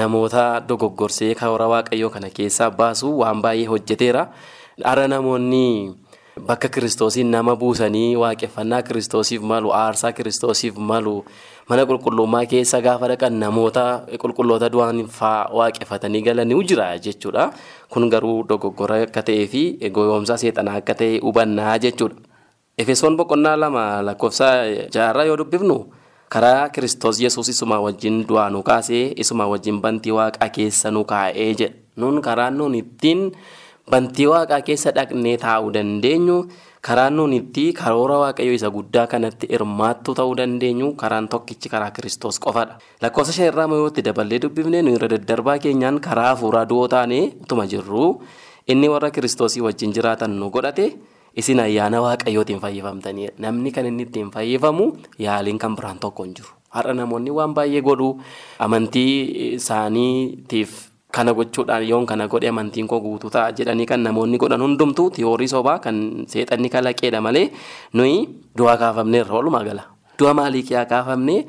namoota 0.00 0.44
dogoggorsee 0.68 1.32
karoora 1.40 1.68
waaqayyoo 1.74 2.10
kana 2.18 2.28
keessaa 2.40 2.70
baasu 2.82 3.14
waan 3.22 3.40
baay'ee 3.46 3.66
hojjeteera 3.72 4.26
har'a 4.84 5.08
namoonni. 5.08 5.94
Bakka 6.48 6.68
kiristoosiin 6.70 7.30
nama 7.34 7.56
buusanii 7.58 8.14
waaqeffannaa 8.16 8.82
kiristoosiif 8.86 9.42
malu 9.42 9.72
aarsaa 9.74 10.12
kiristoosiif 10.18 10.76
malu 10.90 11.24
mana 11.68 11.82
qulqullummaa 11.88 12.44
keessa 12.52 12.80
gaafa 12.86 13.08
dhaqan 13.12 13.34
namoota 13.42 13.84
qulqulloota 14.22 14.68
du'an 14.72 15.04
fa'aa 15.18 15.52
waaqeffatanii 15.58 16.22
galanii 16.28 16.64
jira 16.70 16.86
jechuudha. 17.04 17.44
Kun 17.92 18.08
garuu 18.12 18.42
dogoggora 18.48 19.02
akka 19.06 19.22
ta'ee 19.28 19.46
fi 19.52 19.62
goyoomsaa 19.98 20.36
seexanaa 20.42 20.76
akka 20.80 20.94
ta'e 21.00 21.18
hubannaa 21.26 21.76
jechuudha. 21.84 22.16
Efesoon 22.78 23.16
boqonnaa 23.20 23.56
lama 23.60 23.84
lakkoofsa 24.06 24.48
jaarraa 24.94 25.24
yoo 25.28 25.36
dubbifnu 25.40 25.78
karaa 26.32 26.68
kiristoos 26.72 27.20
yesuus 27.20 27.48
isuma 27.52 27.80
wajjin 27.84 28.24
du'aa 28.28 28.48
nu 28.54 28.62
kaasee 28.62 29.04
isuma 29.22 29.46
wajjin 29.52 29.80
bantii 29.84 30.12
waaqaa 30.18 30.48
keessa 30.56 30.90
nu 30.90 31.04
kaa'ee 31.04 31.52
jedha. 31.60 31.74
Nun 31.96 32.22
karaan 32.22 32.54
nun 32.58 32.74
ittiin. 32.80 33.32
Bantii 33.90 34.26
waaqaa 34.30 34.60
keessa 34.60 34.90
dhaqnee 34.96 35.36
taa'uu 35.40 35.70
dandeenyu 35.74 36.36
karaan 36.86 37.14
nuun 37.18 37.32
itti 37.36 37.64
karoora 37.80 38.18
waaqayyoo 38.22 38.54
isa 38.58 38.70
guddaa 38.70 39.06
kanatti 39.12 39.46
hirmaattuu 39.52 40.14
ta'uu 40.18 40.34
dandeenyu 40.40 40.88
karaan 41.02 41.28
tokkichi 41.28 41.68
karaa 41.68 41.90
kiristoos 41.90 42.38
qofadha. 42.44 42.78
Lakkoofsa 43.02 43.32
shan 43.36 43.46
irraa 43.50 43.66
yoo 43.68 43.88
itti 43.92 44.02
daballee 44.08 44.38
dubbifne 44.44 44.82
nu 44.82 44.94
irra 44.96 45.08
daddarbaa 45.14 45.58
keenyaan 45.64 46.00
karaa 46.00 46.28
hafuuraa 46.34 46.64
du'oo 46.70 46.88
taanee 46.94 47.24
utuma 47.44 47.66
jirru 47.72 48.20
inni 48.68 48.88
warra 48.94 49.10
kiristoosii 49.10 49.60
wajjin 49.66 49.92
jiraatan 49.96 50.30
nu 50.40 50.50
godhate 50.50 50.86
isin 51.42 51.60
ayyaana 51.60 52.00
waaqayyootiin 52.04 52.60
fayyifamtanii 52.64 53.28
namni 53.44 53.70
kan 53.72 53.86
inni 53.90 54.02
ittiin 54.08 54.30
fayyifamu 54.36 54.86
yaaliin 55.26 55.58
kan 55.58 55.76
biraan 55.76 55.98
tokko 55.98 56.24
hin 56.24 56.34
jiru. 56.38 56.48
Har'a 56.76 56.94
namoonni 56.94 57.30
waan 57.40 57.54
baay'ee 57.56 57.80
godhu 57.82 58.08
amantii 58.58 59.54
isaaniitiif. 59.56 60.72
Kana 61.18 61.32
gochuudhaan 61.34 61.82
yoon 61.90 62.06
kana 62.06 62.28
godhe 62.30 62.46
amantiin 62.48 62.86
koo 62.86 63.00
guutuu 63.02 63.30
ta'a 63.36 63.50
jedhanii 63.58 63.86
kan 63.90 63.98
namoonni 64.06 64.38
godhan 64.38 64.62
hundumtuu 64.62 65.10
tiyoorii 65.16 65.48
sobaa 65.50 65.78
kan 65.86 65.96
seexanni 66.30 66.68
kalaqeedha 66.74 67.20
malee 67.26 67.48
nuyi 67.98 68.18
du'aa 68.58 68.76
kaafamneerra 68.82 69.34
walumaa 69.38 69.64
gala. 69.66 69.82
Du'a 70.18 70.34
maalii 70.38 70.62
kiyaa 70.68 70.84
kaafamnee 70.92 71.40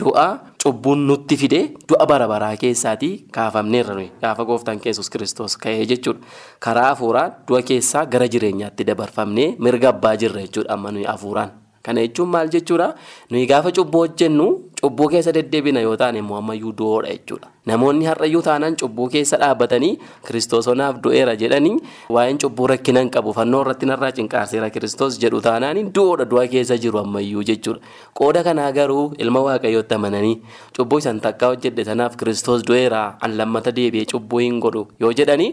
du'a 0.00 0.26
cubbuun 0.62 1.06
nutti 1.06 1.36
fide 1.36 1.60
du'a 1.88 2.06
bara 2.10 2.26
baraa 2.32 2.56
keessaatii 2.62 3.12
kaafamneerra 3.38 3.94
nuyi 3.94 4.10
gaafa 4.22 4.44
gooftaan 4.50 4.80
Yesuus 4.84 5.10
kiristoos 5.10 5.56
ka'ee 5.62 5.86
jechuudha. 5.86 6.20
Karaa 6.58 6.88
hafuuraa 6.90 7.28
du'a 7.48 7.62
keessaa 7.62 8.06
gara 8.06 8.26
jireenyaatti 8.34 8.84
dabarfamnee 8.90 9.54
mirga 9.58 9.88
abbaa 9.94 10.16
jirra 10.16 10.42
jechuudha 10.46 10.72
amma 10.74 10.90
nuyi 10.90 11.04
hafuuraan. 11.12 11.50
Kana 11.84 12.00
jechuun 12.00 12.28
maal 12.34 12.48
jechuudha 12.48 12.94
nuyi 13.30 13.46
gaafa 13.46 13.70
cubbuu 13.78 14.00
hojjennu 14.08 14.46
cubbuu 14.80 15.08
keessa 15.08 15.32
deddeebina 15.32 15.80
yoo 15.80 15.96
taane 15.96 16.18
immoo 16.18 16.36
ammayyuu 16.38 16.72
du'oodha 16.78 17.10
jechuudha. 17.12 17.48
Namoonni 17.66 18.04
har'ayyuu 18.04 18.42
taanaan 18.46 18.74
cubbuu 18.80 19.06
keessa 19.12 19.36
dhaabbatanii 19.42 19.92
kiristoosonaaf 20.26 20.96
du'eera 21.04 21.34
jedhanii 21.42 21.76
waa'een 22.16 22.38
cubbuu 22.42 22.66
rakkina 22.72 23.00
hin 23.04 23.10
qabu 23.14 23.32
fannoo 23.38 23.60
irratti 23.64 23.86
narraa 23.90 24.10
cinqaarseera 24.18 24.68
kiristoos 24.74 25.16
jedhu 25.22 25.40
taanaan 25.46 25.80
du'oodha 25.98 26.26
du'a 26.32 26.44
keessa 26.54 26.76
jiru 26.84 26.98
ammayyuu 27.02 27.44
jechuudha. 27.50 27.80
Qooda 28.20 28.42
kanaa 28.48 28.70
garuu 28.78 29.04
ilma 29.26 29.40
waaqayyootti 29.46 29.94
amananii 29.98 30.34
cubbuu 30.78 30.98
isan 31.04 31.20
takkaa 31.28 31.48
hojjedhe 31.54 31.84
sanaaf 31.90 32.16
kiristoos 32.22 32.66
du'eera 32.70 33.02
an 33.28 33.36
lammata 33.40 33.72
deebi'ee 33.78 34.04
cubbuu 34.12 34.42
hin 34.44 34.60
godhu 34.66 34.84
yoo 35.06 35.12
jedhanii 35.22 35.48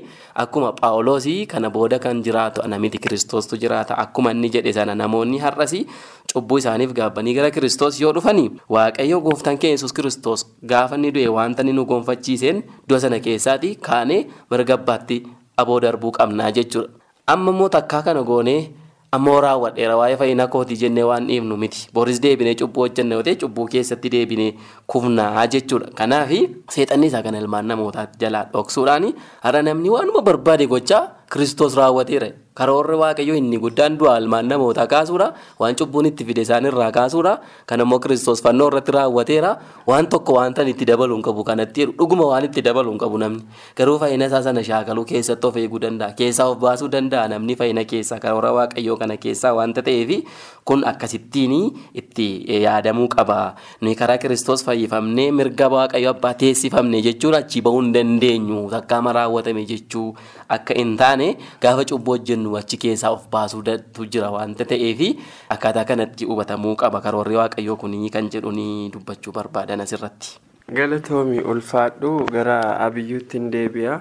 akkuma 0.46 0.74
paawuloosii 0.82 1.46
kana 1.56 1.70
booda 1.78 2.00
kan 2.08 2.24
jiraatu 2.28 2.68
namiti 2.76 2.98
kiristoostu 3.08 3.58
jiraata 3.64 3.98
akkuma 4.06 4.32
inni 4.36 4.50
jedhe 4.58 4.74
sana 4.80 4.96
namoonni 5.04 5.40
har'asii 5.46 5.86
cubbuu 6.34 6.58
isaaniif 6.66 6.92
gaabbanii 7.00 7.34
gara 7.40 7.52
kiristoos 7.56 8.02
yoo 8.02 8.12
dhufanii 8.20 8.50
waaqayyo 8.78 9.21
gooftaan 9.22 9.58
keenya 9.58 9.76
yesus 9.78 9.94
kiristoos 9.94 10.46
gaafa 10.74 10.96
inni 11.00 11.12
du'e 11.16 11.28
wanta 11.38 11.62
inni 11.64 11.74
nu 11.78 11.86
gonfachiiseen 11.86 12.64
du'a 12.90 13.00
sana 13.00 13.20
keessaati 13.20 13.76
kaanee 13.88 14.22
mirga 14.52 14.74
abbaatti 14.80 15.24
aboo 15.58 15.80
darbuu 15.80 16.12
qabnaa 16.12 16.52
jechuudha. 16.52 16.90
Amma 17.28 17.52
immoo 17.52 17.70
takkaa 17.70 18.02
kana 18.08 18.24
goonee 18.24 18.62
ammoo 19.16 19.40
raawwadheera 19.46 19.96
waa'ee 20.00 20.18
fayyina 20.20 20.48
kootii 20.48 20.78
jennee 20.82 21.04
waan 21.04 21.28
dhiibnu 21.30 21.58
miti 21.64 21.88
boris 21.94 22.22
deebinee 22.24 22.56
cubbuu 22.60 22.82
hojjenne 22.86 23.14
yoo 23.16 23.24
ta'e 23.28 23.36
cubbuu 23.42 23.66
keessatti 23.74 24.10
deebinee 24.12 24.54
kufnaa 24.88 25.48
jechuudha. 25.48 25.88
Kanaaf 25.96 26.30
seexanni 26.76 27.08
isaa 27.08 27.22
kana 27.24 27.38
ilmaan 27.44 27.66
namootaatti 27.72 28.20
jalaa 28.24 28.46
dhoksuudhaan 28.54 29.12
har'a 29.44 29.62
namni 29.68 29.90
waanuma 29.96 30.22
barbaade 30.22 30.68
gochaa 30.68 31.04
kiristoos 31.34 31.76
raawwateera. 31.76 32.32
Karoorri 32.54 32.98
waaqayyoo 33.00 33.36
inni 33.40 33.58
guddaan 33.64 33.96
du'a 34.00 34.18
ilmaan 34.20 34.48
namootaa 34.52 34.88
kaasuudha. 34.94 35.28
Waan 35.60 35.76
cubbuun 35.80 36.06
itti 36.10 36.26
fide 36.28 36.42
isaanirraa 36.44 36.92
kaasuudha. 36.92 37.34
Kan 37.66 37.80
immoo 37.80 38.00
kiristoos 38.04 38.42
fannoo 38.44 38.68
irratti 38.72 38.92
raawwateera. 38.92 39.52
Waan 39.88 40.08
tokko 40.12 40.34
wanta 40.36 40.66
itti 40.68 40.86
dabaluu 40.86 41.16
hin 41.16 41.24
qabu 41.24 41.44
kanatti 41.48 41.86
dhuguma 41.96 42.26
waan 42.32 42.46
itti 42.50 42.62
dabaluu 42.62 42.92
hin 42.92 43.00
qabu 43.00 43.18
namni. 43.24 43.42
Garuu 43.78 43.98
fayyina 44.04 44.26
isaa 44.28 44.42
sana 44.44 44.64
shaakaluu 44.64 45.06
keessatti 45.14 45.48
of 45.48 45.56
eeguu 45.64 45.80
danda'a. 45.86 46.12
Keessaa 46.20 46.50
of 46.52 46.58
baasuu 46.60 46.90
danda'a 46.92 47.28
namni 47.32 47.56
fayyina 47.56 47.86
keessaa 47.94 48.20
karoora 48.20 48.52
waaqayyoo 48.60 48.98
kana 49.00 49.16
keessaa 49.18 49.54
wanta 49.56 49.82
ta'eef 49.82 50.12
kun 50.68 50.84
akkasittiin 50.86 51.54
itti 52.04 52.28
yaadamuu 52.66 53.08
qaba. 53.16 53.56
Nuyi 53.82 53.96
karaa 53.96 54.18
kiristoos 54.18 54.66
fayyifamnee 54.68 55.32
mirga 55.32 55.70
waaqayyoo 55.78 56.12
abbaa 56.18 56.34
teessifamne 56.44 57.02
jechuun 57.08 57.36
achii 57.40 57.62
bahuu 57.64 57.80
hin 57.82 57.94
dandeenyu. 57.96 58.68
Takkaama 58.76 59.14
raawwatame 59.22 59.64
jechuu 59.66 60.14
akka 60.50 60.74
hin 60.78 60.98
taane 61.00 61.38
gaafa 61.62 61.86
cubbuu 61.90 62.18
hojjennu 62.18 62.41
achi 62.60 62.78
keessaa 62.86 63.12
of 63.18 63.28
baasuutu 63.36 64.06
jira 64.16 64.30
wanta 64.36 64.66
ta'eef 64.72 65.02
akkaataa 65.56 65.86
kanatti 65.92 66.26
hubatamuu 66.30 66.76
qaba 66.84 67.02
karoorri 67.06 67.36
waaqayyoo 67.42 67.76
kunii 67.84 68.10
kan 68.16 68.30
jedhu 68.36 68.52
ni 68.52 68.90
dubbachuu 68.94 69.34
barbaadan 69.38 69.82
asirratti. 69.86 70.38
Galatoomi 70.74 71.40
ulfaadhu 71.54 72.12
gara 72.32 72.60
abiyyuutti 72.88 73.38
hin 73.38 73.52
deebi'a. 73.54 73.96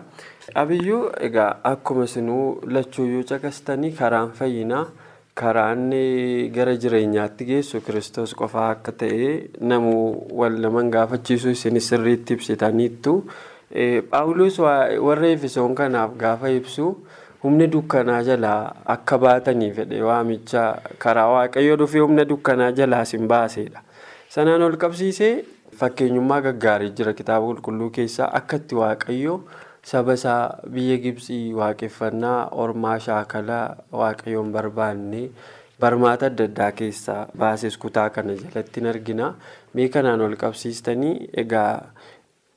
Abiyyuu 0.62 1.04
egaa 1.28 1.52
akkuma 1.73 2.04
isinuu 2.11 2.61
lachuuyyuu 2.76 3.23
caqastanii 3.30 3.90
karaan 4.00 4.30
fayyinaa 4.40 4.85
karaan 5.40 5.90
gara 6.54 6.75
jireenyaatti 6.85 7.44
geessu 7.50 7.80
kiristoos 7.87 8.35
qofaa 8.40 8.68
akka 8.76 8.92
ta'e 9.02 9.28
namuu 9.73 10.26
wal 10.40 10.59
naman 10.66 10.90
gaafachiisu 10.97 11.50
isin 11.56 11.80
sirriitti 11.80 12.35
ibsitaniittu. 12.38 13.14
Paawuloos 14.11 14.59
warra 14.59 15.28
Efesoon 15.37 15.75
kanaaf 15.75 16.16
gaafa 16.18 16.50
ibsu. 16.50 16.87
Humna 17.42 17.66
dukkanaa 17.73 18.23
jalaa 18.28 18.73
akka 18.94 19.18
baatanii 19.25 19.70
fedhe 19.78 20.02
waamicha 20.09 20.64
karaa 21.04 21.28
waaqayyoo 21.35 21.76
dhufee 21.82 22.00
humna 22.04 22.25
dukkanaa 22.32 22.73
jalaa 22.80 23.02
isin 23.09 23.28
baasedha. 23.32 23.80
Sanaan 24.35 24.62
ol 24.62 24.76
qabsiisee 24.82 25.32
fakkeenyummaa 25.80 26.40
gaggaarii 26.47 26.90
jira 26.99 27.12
kitaaba 27.20 27.47
qulqulluu 27.47 27.90
keessaa 27.99 28.28
akkatti 28.40 28.75
waaqayyoo 28.80 29.38
saba 29.92 30.12
isaa 30.20 30.42
biyya 30.75 30.99
Gibsii 31.06 31.54
waaqeffannaa 31.61 32.49
ormaa 32.64 32.99
shaakalaa 33.06 33.64
waaqayyoon 34.02 34.52
barbaanne 34.52 35.23
barmaata 35.80 36.26
adda 36.30 36.44
addaa 36.50 36.70
keessaa 36.82 37.26
baases 37.38 37.78
kutaa 37.78 38.11
kana 38.11 38.35
jalatti 38.42 38.87
argina. 38.94 39.35
Mee 39.75 39.88
kanaan 39.88 40.20
ol 40.20 40.37
qabsiistanii 40.44 41.30
egaa. 41.44 41.75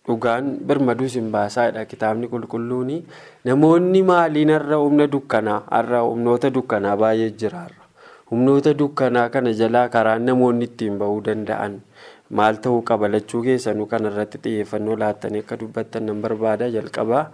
Dhugaan 0.07 0.59
birmaduu 0.67 1.07
isin 1.07 1.31
baasaadha 1.31 1.85
kitaabni 1.91 2.27
qulqulluun 2.33 2.91
namoonni 3.47 4.01
maaliin 4.09 4.51
har'a 4.55 4.79
humna 4.83 5.07
dukkanaa 5.07 5.61
har'a 5.71 6.01
humnoota 6.09 6.51
dukkanaa 6.57 6.97
baay'ee 7.03 7.29
jira 7.43 7.63
humnoota 8.31 8.73
dukkanaa 8.79 9.29
kana 9.29 9.53
jalaa 9.59 9.87
karaan 9.93 10.25
namoonni 10.27 10.65
ittiin 10.69 10.97
bahuu 11.01 11.21
danda'an. 11.25 11.75
Maal 12.37 12.55
ta'uu 12.63 12.81
qaba 12.89 13.07
lachuu 13.13 13.41
keessanuu 13.45 13.85
kanarratti 13.91 14.39
xiyyeeffannoo 14.43 14.95
laattanii 15.01 15.41
akka 15.43 15.57
dubbattan 15.61 16.05
nan 16.09 16.21
barbaada 16.23 16.69
jalqabaa. 16.75 17.25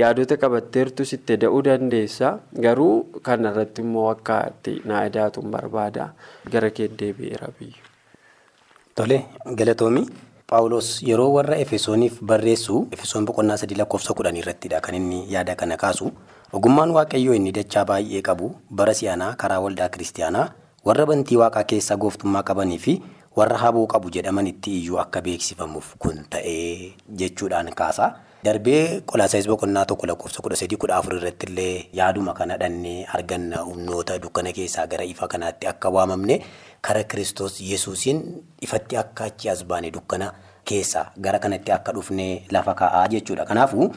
Yaadota 0.00 0.36
qabatteertu 0.42 1.04
sitti 1.10 1.36
da'uu 1.44 1.60
dandeessa. 1.68 2.32
Garuu 2.64 2.96
kanarratti 3.28 3.82
immoo 3.86 4.08
akka 4.10 4.40
na 4.84 5.04
idaatuun 5.10 5.50
barbaada. 5.54 6.08
Gara 6.52 6.70
kee 6.70 6.88
deebi'eera 7.02 7.48
biyyu. 7.58 7.82
Tole 8.94 9.18
galatoomii 9.60 10.06
Paawulos 10.52 11.00
yeroo 11.08 11.32
warra 11.32 11.56
Efesooniif 11.64 12.20
barreessu 12.20 12.86
Efesoon 12.92 13.24
boqonnaa 13.24 13.56
sadii 13.56 13.76
lakkoofsa 13.80 14.12
kudhanii 14.16 14.42
irrattidha 14.44 14.80
kan 14.84 14.94
inni 14.98 15.20
yaada 15.34 15.54
kana 15.60 15.76
kaasu 15.82 16.10
ogummaan 16.58 16.90
waaqayyoo 16.96 17.34
inni 17.38 17.52
dachaa 17.58 17.84
baay'ee 17.90 18.20
qabu 18.26 18.50
bara 18.80 18.92
si'anaa 18.98 19.30
karaa 19.42 19.60
waldaa 19.66 19.88
kiristaanaa 19.94 20.44
warra 20.88 21.06
bantii 21.10 21.38
waaqaa 21.42 21.62
keessa 21.72 21.96
gooftummaa 22.02 22.42
qabanii 22.50 22.78
fi 22.84 22.94
warra 23.40 23.56
haboo 23.64 23.86
qabu 23.94 24.12
jedhamanitti 24.18 24.70
iyyuu 24.80 24.98
akka 25.04 25.22
beeksifamuuf 25.28 25.94
kun 25.98 26.20
ta'ee 26.36 26.92
jechuudhaan 27.22 27.72
kaasa. 27.80 28.12
Darbee 28.42 29.02
qolaasaayis 29.06 29.46
boqonnaa 29.46 29.84
tokko 29.86 30.06
lakkoofsa 30.10 30.42
kudha 30.42 30.56
sadii 30.58 30.76
kudha 30.82 30.96
afur 30.98 31.14
irratti 31.18 31.46
illee 31.46 31.86
yaaduma 31.98 32.32
kana 32.34 32.56
dhannee 32.58 33.04
arganna 33.18 33.60
humnoota 33.66 34.16
dukkana 34.24 34.50
keessaa 34.56 34.86
gara 34.90 35.04
ifa 35.06 35.28
kanaatti 35.34 35.66
akka 35.70 35.90
waamamne 35.96 36.40
kara 36.88 37.04
kiristoos 37.04 37.60
yesuusiin 37.60 38.18
ifatti 38.66 38.96
akka 39.02 39.24
achi 39.30 39.48
as 39.52 39.62
baane 39.64 39.90
dukkana 39.94 40.32
keessaa 40.64 41.04
gara 41.26 41.38
kanatti 41.38 41.70
akka 41.76 41.92
dhufne 41.94 42.26
lafa 42.50 42.74
kaa'aa 42.74 43.06
jechuudha. 43.14 43.44
Kanaafuu 43.46 43.90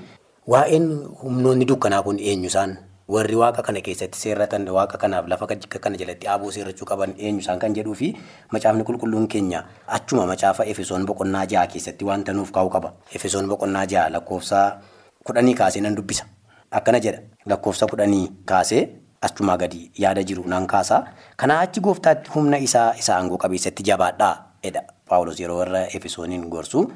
waa'een 0.48 0.86
humnoonni 1.24 1.66
dukkanaa 1.66 2.04
kun 2.04 2.20
eenyu 2.20 2.46
isaan 2.54 2.78
warri 3.08 3.36
waaqa 3.38 3.62
kana 3.62 3.82
keessatti 3.86 4.18
seerratan 4.18 4.66
waaqa 4.66 4.98
kanaaf 4.98 5.28
lafa 5.30 5.46
kana 5.48 5.98
jalatti 5.98 6.28
aboo 6.28 6.50
seerrachuu 6.52 6.86
qaban 6.90 7.14
eenyu 7.18 7.40
isaan 7.44 7.60
kan 7.62 7.74
jedhuu 7.78 7.94
fi 7.94 8.08
macaafni 8.52 8.84
qulqulluun 8.88 9.28
keenya 9.30 9.62
achuma 9.98 10.26
macaafa 10.32 10.66
efesoon 10.72 11.06
boqonnaa 11.06 11.46
ja'a 11.46 11.68
keessatti 11.74 12.06
wanta 12.06 12.34
nuuf 12.34 12.52
kaa'u 12.52 12.70
qaba. 12.70 12.94
Efesoon 13.16 13.48
boqonnaa 13.52 13.86
ja'a 13.86 14.10
lakkoofsa 14.10 14.82
kudhanii 15.26 15.54
kaasee 15.62 15.82
nan 15.86 15.96
dubbisa. 15.96 16.26
Akkana 16.72 17.00
jedha 17.00 17.22
lakkoofsa 17.46 17.86
kudhanii 17.94 18.26
kaasee 18.46 18.82
achumaa 19.22 19.58
gadi 19.58 19.92
yaada 20.00 20.24
jiru 20.26 20.44
nan 20.50 20.66
kaasa. 20.68 21.04
Kanaa 21.38 21.60
achi 21.62 21.82
gooftaatti 21.86 22.32
humna 22.34 22.58
isaa 22.58 22.94
isa 22.98 23.16
aangoo 23.18 23.38
qabeessatti 23.38 23.84
jabaadhaa 23.86 24.36
jedha 24.66 24.82
Paawulos 25.10 25.40
yeroo 25.40 25.58
warra 25.62 25.86
efesooniin 25.94 26.50
gorsu. 26.50 26.90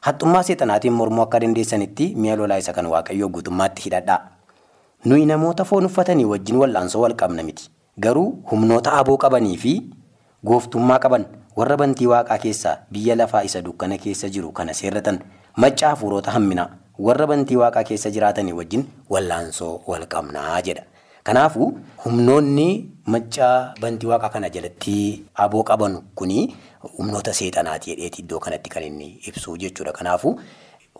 Haxxummaa 0.00 0.42
seexanaatiin 0.48 0.92
mormuu 0.96 1.22
akka 1.28 1.40
dandeessanitti 1.44 2.14
mi'a 2.16 2.36
lolaa 2.40 2.56
isa 2.64 2.72
kan 2.72 2.86
waaqayyoo 2.88 3.28
guutummaatti 3.28 3.84
hidhadhaa. 3.84 4.20
Nuyi 5.04 5.26
namoota 5.26 5.64
foon 5.64 5.84
uffatanii 5.86 6.24
wajjin 6.24 6.56
wal'aansoo 6.62 7.00
wal 7.02 7.14
qabna 7.14 7.42
miti. 7.42 7.70
Garuu 7.98 8.42
humnoota 8.50 8.92
aboo 8.92 9.16
qabanii 9.16 9.56
fi 9.56 9.72
gooftummaa 10.46 10.98
qaban 10.98 11.24
warra 11.56 11.76
bantii 11.76 12.06
waaqaa 12.12 12.38
keessaa 12.44 12.76
biyya 12.92 13.16
lafaa 13.16 13.42
isa 13.48 13.62
dukkana 13.62 13.98
keessa 13.98 14.28
jiru 14.28 14.52
kana 14.52 14.74
seerratan 14.74 15.18
macca 15.56 15.88
hafuurota 15.90 16.30
hamminaa 16.30 16.68
warra 16.98 17.26
bantii 17.26 17.56
waaqaa 17.62 17.84
keessa 17.90 18.10
jiraatanii 18.14 18.52
wajjin 18.60 18.84
wal'aansoo 19.10 19.74
wal 19.86 20.06
qabnaa 20.06 20.62
jedha. 20.62 20.82
Kanaafuu 21.24 21.68
humnoonni 22.04 22.68
macca 23.06 23.74
bantii 23.80 24.08
waaqaa 24.14 24.28
kana 24.38 24.48
jalatti 24.50 25.24
aboo 25.34 25.62
qaban 25.62 26.00
kuni 26.14 26.56
humnoota 26.98 27.32
seexanaati 27.34 27.90
jedheeti 27.90 28.22
iddoo 28.22 28.38
kanatti 28.38 28.70
kan 28.70 28.82
inni 28.82 29.18
ibsu 29.28 29.56
jechuudha. 29.56 29.92
Kanaafuu 29.92 30.38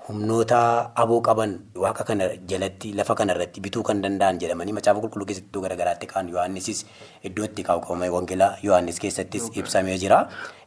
humnoota 0.08 0.90
aboo 1.02 1.20
qaban 1.22 1.52
waaqa 1.82 2.04
kana 2.04 2.26
jalatti 2.50 2.92
lafa 2.98 3.14
kanarratti 3.14 3.60
bituu 3.62 3.82
kan 3.88 4.02
danda'an 4.02 4.38
jedhamanii 4.42 4.74
macaafa 4.78 5.00
qulqulluu 5.04 5.26
keessatti 5.28 5.48
iddoo 5.50 5.62
garaagaraatti 5.64 6.06
kaan 6.12 6.28
yohaannisis 6.32 6.80
iddoo 7.28 7.44
itti 7.48 7.62
kaa'u 7.68 7.80
qabame 7.84 8.08
wangeelaa 8.14 8.56
yohaannis 8.66 8.98
keessattis 9.04 9.46
ibsamee 9.62 9.98
jira. 10.04 10.18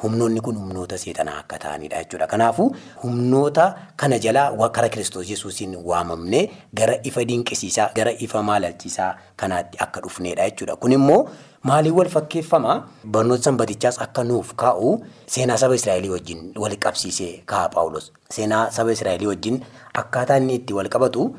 Humnoonni 0.03 0.41
kun 0.45 0.55
humnoota 0.61 0.97
seexanaa 1.01 1.39
akka 1.41 1.59
ta'anidha 1.65 2.03
jechuudha. 2.03 2.27
Kanaafuu 2.27 2.69
humnoota 3.03 3.65
kana 4.03 4.19
jalaa 4.27 4.69
kara 4.69 4.89
kiristoos 4.89 5.29
yesuusiin 5.29 5.75
waamamne 5.91 6.41
gara 6.73 6.95
ifa 7.03 7.25
dinqisiisaa 7.31 7.89
gara 7.95 8.11
ifa 8.27 8.43
maalalchiisaa 8.51 9.11
kanaatti 9.35 9.77
akka 9.87 10.01
dhufnedha 10.07 10.49
jechuudha. 10.49 10.75
Kun 10.75 10.91
immoo 10.99 11.27
maaliin 11.69 11.95
wal 11.97 12.09
fakkeeffama 12.15 12.73
barnoota 13.13 13.43
sanbatichaas 13.49 13.97
akka 14.05 14.23
nuuf 14.23 14.53
kaa'u 14.61 14.89
seenaa 15.35 15.57
saba 15.57 15.75
Israa'elii 15.79 16.11
wajjin 16.15 16.41
wal 16.63 16.75
qabsiisee 16.85 17.31
kaa'a 17.51 17.69
Paawulos. 17.75 18.11
Seenaa 18.35 18.69
saba 18.71 18.91
Israa'elii 18.97 19.27
wajjin 19.33 19.61
akkaataa 20.01 20.37
inni 20.43 20.55
itti 20.61 20.73
wal 20.77 20.89
qabatu 20.95 21.29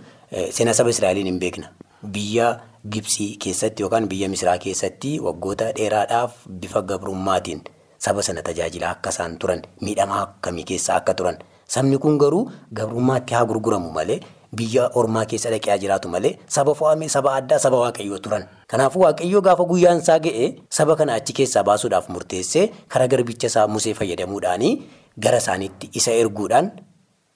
seenaa 0.50 0.74
saba 0.74 0.90
Israa'eliin 0.94 1.26
hin 1.32 1.38
beekna. 1.44 1.68
Biyya 2.16 2.48
Gibsii 2.90 3.36
keessatti 3.42 3.82
yookaan 3.82 4.08
biyya 4.08 4.28
Misiraa 4.30 4.58
keessatti 4.62 5.16
waggoota 5.20 5.72
dheeraadhaaf 5.78 6.32
bifa 6.60 6.82
gabrummaatiin 6.82 7.62
saba 7.98 8.22
sana 8.22 8.42
tajaajilaa 8.46 8.90
akka 8.96 9.10
isaan 9.14 9.38
turan 9.42 9.62
miidhamaa 9.80 10.20
akkamii 10.22 10.64
keessa 10.70 10.94
akka 11.00 11.14
turan 11.20 11.38
sabni 11.74 11.98
kun 11.98 12.18
garuu 12.18 12.44
gabrummaatti 12.80 13.34
haa 13.34 13.44
gurguramu 13.50 13.90
malee 13.96 14.20
biyya 14.54 14.90
ormaa 14.94 15.24
keessa 15.30 15.50
dhaqee 15.50 15.78
jiraatu 15.82 16.08
malee 16.08 16.36
saba 16.56 16.74
fo'amee 16.74 17.08
saba 17.08 17.34
addaa 17.40 17.58
saba 17.58 17.76
waaqayyoo 17.84 18.18
turan. 18.18 18.44
Kanaafuu 18.66 19.02
waaqayyoo 19.02 19.40
gaafa 19.42 19.64
guyyaan 19.64 19.98
isaa 20.04 20.18
ga'e 20.18 20.46
saba 20.70 20.96
kana 20.96 21.14
achi 21.14 21.32
keessaa 21.32 21.62
baasuudhaaf 21.64 22.08
murteessee 22.08 22.68
karaa 22.88 23.08
garbicha 23.08 23.46
isaa 23.52 23.66
Musee 23.68 23.94
fayyadamuudhaanii 23.94 24.72
gara 25.18 25.38
isaaniitti 25.44 25.90
isa 25.92 26.12
erguudhaan 26.12 26.70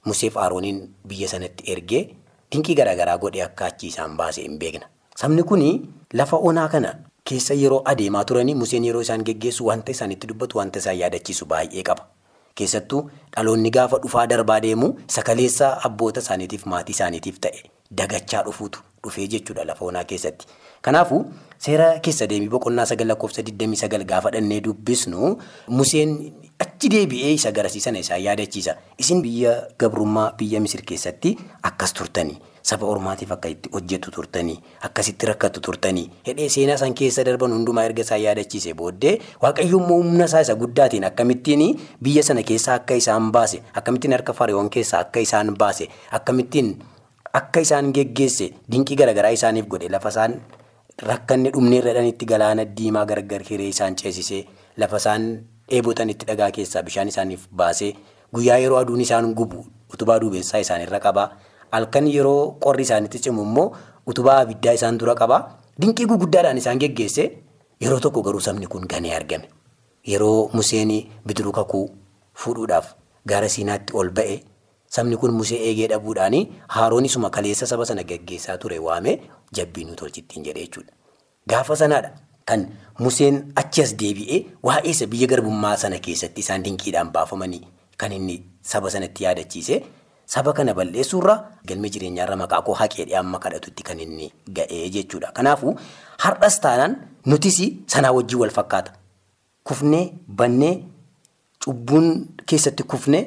Museef 0.07 0.37
Arooniin 0.37 0.81
biyya 1.09 1.29
sanatti 1.29 1.65
ergee 1.73 2.03
dinqii 2.53 2.75
garaagaraa 2.75 3.19
godhee 3.19 3.43
akka 3.45 3.67
achi 3.67 3.87
isaan 3.93 4.17
baase 4.17 4.43
hin 4.43 4.59
beekna. 4.59 4.87
Sabni 5.17 5.43
kun 5.43 5.63
lafa 6.15 6.37
onaa 6.37 6.69
kana 6.69 6.95
keessa 7.25 7.55
yeroo 7.55 7.83
adeemaa 7.85 8.25
turanii 8.25 8.55
Museen 8.55 8.85
yeroo 8.85 9.03
isaan 9.03 9.25
geggeessu 9.25 9.67
wanta 9.67 9.93
isaanitti 9.93 10.27
dubbatu 10.27 10.59
wanta 10.59 10.79
isaan 10.79 10.97
yaadachiisu 10.99 11.47
baay'ee 11.47 11.83
qaba. 11.83 12.07
Keessattuu 12.55 13.03
dhaloonni 13.37 13.71
gaafa 13.71 13.99
dhufaa 14.05 14.27
darbaa 14.33 14.61
deemu 14.65 14.89
sakaleessa 15.17 15.69
abboota 15.89 16.21
isaaniitiif 16.25 16.67
maatii 16.73 16.95
isaaniitiif 16.99 17.39
ta'e 17.47 17.63
dagachaa 18.01 18.43
dhufuutu 18.49 18.81
dhufee 19.05 19.27
jechuudha 19.35 19.65
lafa 19.65 19.85
onaa 19.85 20.05
keessatti. 20.05 20.47
Kanaafuu 20.83 21.23
seera 21.59 21.89
keessa 22.05 22.27
deemii 22.31 22.49
boqonnaa 22.53 22.87
sagal 22.91 23.09
lakkoofsa 23.13 23.43
29 23.43 24.05
gaafa 24.13 24.31
dhannee 24.37 24.61
dubbisnu 24.67 25.33
Museen 25.69 26.15
achi 26.67 26.89
deebi'ee 26.95 27.33
isa 27.39 27.53
garasiisana 27.53 27.99
isaan 28.05 28.23
yaadachiisa. 28.27 28.75
Isin 28.99 29.23
biyya 29.23 29.55
gabrummaa 29.79 30.33
biyya 30.39 30.61
Misir 30.61 30.83
keessatti 30.93 31.37
akkas 31.63 31.93
turtanii 31.93 32.39
saba 32.69 32.87
ormaatiif 32.93 33.33
akka 33.37 33.49
itti 33.55 33.69
hojjetu 33.75 34.11
turtanii 34.17 34.57
akkasitti 34.89 35.27
rakkatu 35.31 35.61
turtanii 35.67 36.07
hidhee 36.29 36.49
seenaa 36.55 36.77
san 36.83 36.95
keessa 37.01 37.25
darban 37.29 37.53
hundumaa 37.57 37.85
erga 37.89 38.03
isaan 38.07 38.23
yaadachiise 38.25 38.75
booddee 38.81 39.15
waaqayyo 39.43 39.79
immoo 39.83 39.99
humna 40.03 40.25
isaa 40.31 40.41
isa 40.47 40.55
guddaatiin 40.63 41.05
akkamittiin 41.11 41.65
biyya 42.03 42.23
sana 42.29 42.43
keessaa 42.53 42.75
akka 42.83 42.95
isaan 43.03 43.31
baase 43.37 43.63
akkamittiin 43.83 44.13
harka 44.19 44.33
fariiwwan 44.41 44.71
keessaa 44.77 45.01
akka 45.07 45.21
isaan 45.27 45.55
baase 45.65 45.89
akkamittiin 46.21 46.71
akka 47.43 47.61
isaan 47.67 47.93
geggeesse 47.99 48.51
dinqii 48.73 48.97
garaagaraa 49.03 49.31
isaaniif 49.39 49.67
godhe 49.75 49.89
lafa 49.97 50.09
isaan 50.17 50.41
rakkanne 51.11 51.51
dhumnee 51.55 51.79
irradhanitti 51.83 52.27
galaana 52.33 52.65
diimaa 52.79 53.05
gargar 53.11 53.43
hiree 53.51 53.69
isaan 53.75 53.97
ceesisee 54.01 54.45
lafa 54.83 54.97
isaan 55.03 55.29
dheebotanitti 55.71 56.27
dhagaa 56.31 56.51
keessaa 56.57 56.83
bishaan 56.89 57.09
isaaniif 57.13 57.47
baasee 57.63 57.93
guyyaa 58.35 58.59
yeroo 58.65 58.79
aduun 58.81 59.01
isaan 59.07 59.35
gubu 59.39 59.65
utubaa 59.95 60.19
duumessaa 60.23 60.61
isaanirra 60.65 61.01
qabaa. 61.07 61.29
Halkan 61.73 62.07
yeroo 62.17 62.57
qorri 62.65 62.83
isaanitti 62.89 63.19
cimu 63.27 63.43
immoo 63.49 63.69
utubaa 64.13 64.39
abiddaa 64.45 64.75
isaan 64.79 64.99
dura 65.01 65.15
qabaa 65.23 65.41
dinqii 65.83 66.07
guguddaadhaan 66.13 66.59
isaan 66.63 66.79
geggeesse 66.85 67.25
yeroo 67.85 68.01
tokko 68.07 68.23
garuu 68.27 68.41
sabni 68.47 68.67
kun 68.67 68.87
ganee 68.93 69.15
argame 69.17 69.49
yeroo 70.13 70.51
Museen 70.53 70.93
bidiruu 71.27 71.53
kakuu 71.59 71.85
fuudhuudhaaf 72.45 72.95
gaara 73.33 73.49
siinaatti 73.49 73.93
ol 74.03 74.11
ba'e 74.19 74.41
sabni 74.97 75.17
kun 75.17 75.33
Musee 75.41 75.59
eegee 75.69 75.89
dhabuudhaan 75.93 76.37
Haaroon 76.77 77.05
isuma 77.11 77.31
kaleessa 77.31 77.67
saba 77.67 77.85
sana 77.91 78.03
geggeessaa 78.11 78.59
ture 78.59 78.79
waamee 78.79 79.21
jabbii 79.59 79.85
nu 79.85 79.95
tolchittiin 79.95 80.45
jedhee 80.45 80.65
jechuudha. 80.67 80.93
Gaafa 81.49 81.77
sanaadha 81.77 82.11
kan 82.45 82.67
Museen 82.99 83.53
achi 83.63 83.83
as 83.83 83.95
deebi'ee 84.03 84.41
waa'ee 84.63 84.91
isa 84.91 85.07
biyya 85.07 85.27
garbummaa 85.33 85.77
sana 85.77 85.99
keessatti 86.07 86.41
isaan 86.41 86.65
dinqiidhaan 86.65 87.11
baafamanii 87.17 87.63
kan 87.97 88.13
inni 88.13 88.43
saba 88.63 88.91
sanatti 88.91 89.25
yaadachiise. 89.25 89.83
Saba 90.33 90.53
kana 90.57 90.75
balleessuurra 90.79 91.35
galma 91.69 91.89
jireenyaarra 91.95 92.37
maqaa 92.43 92.63
koo 92.67 92.75
haqeedhee 92.81 93.17
amma 93.23 93.39
kadhatutti 93.45 93.83
kan 93.89 93.99
inni 94.05 94.27
ga'ee 94.57 94.89
jechuudha. 94.97 95.33
Kanaafuu 95.39 95.73
har'as 96.25 96.61
taanaan 96.65 96.93
nutis 97.27 97.59
sanaa 97.93 98.13
wajjin 98.17 98.39
wal 98.43 98.51
fakkaata. 98.59 98.93
Kufnee 99.67 100.05
bannee 100.39 100.75
cubbuun 101.65 102.07
keessatti 102.47 102.83
kufnee 102.93 103.25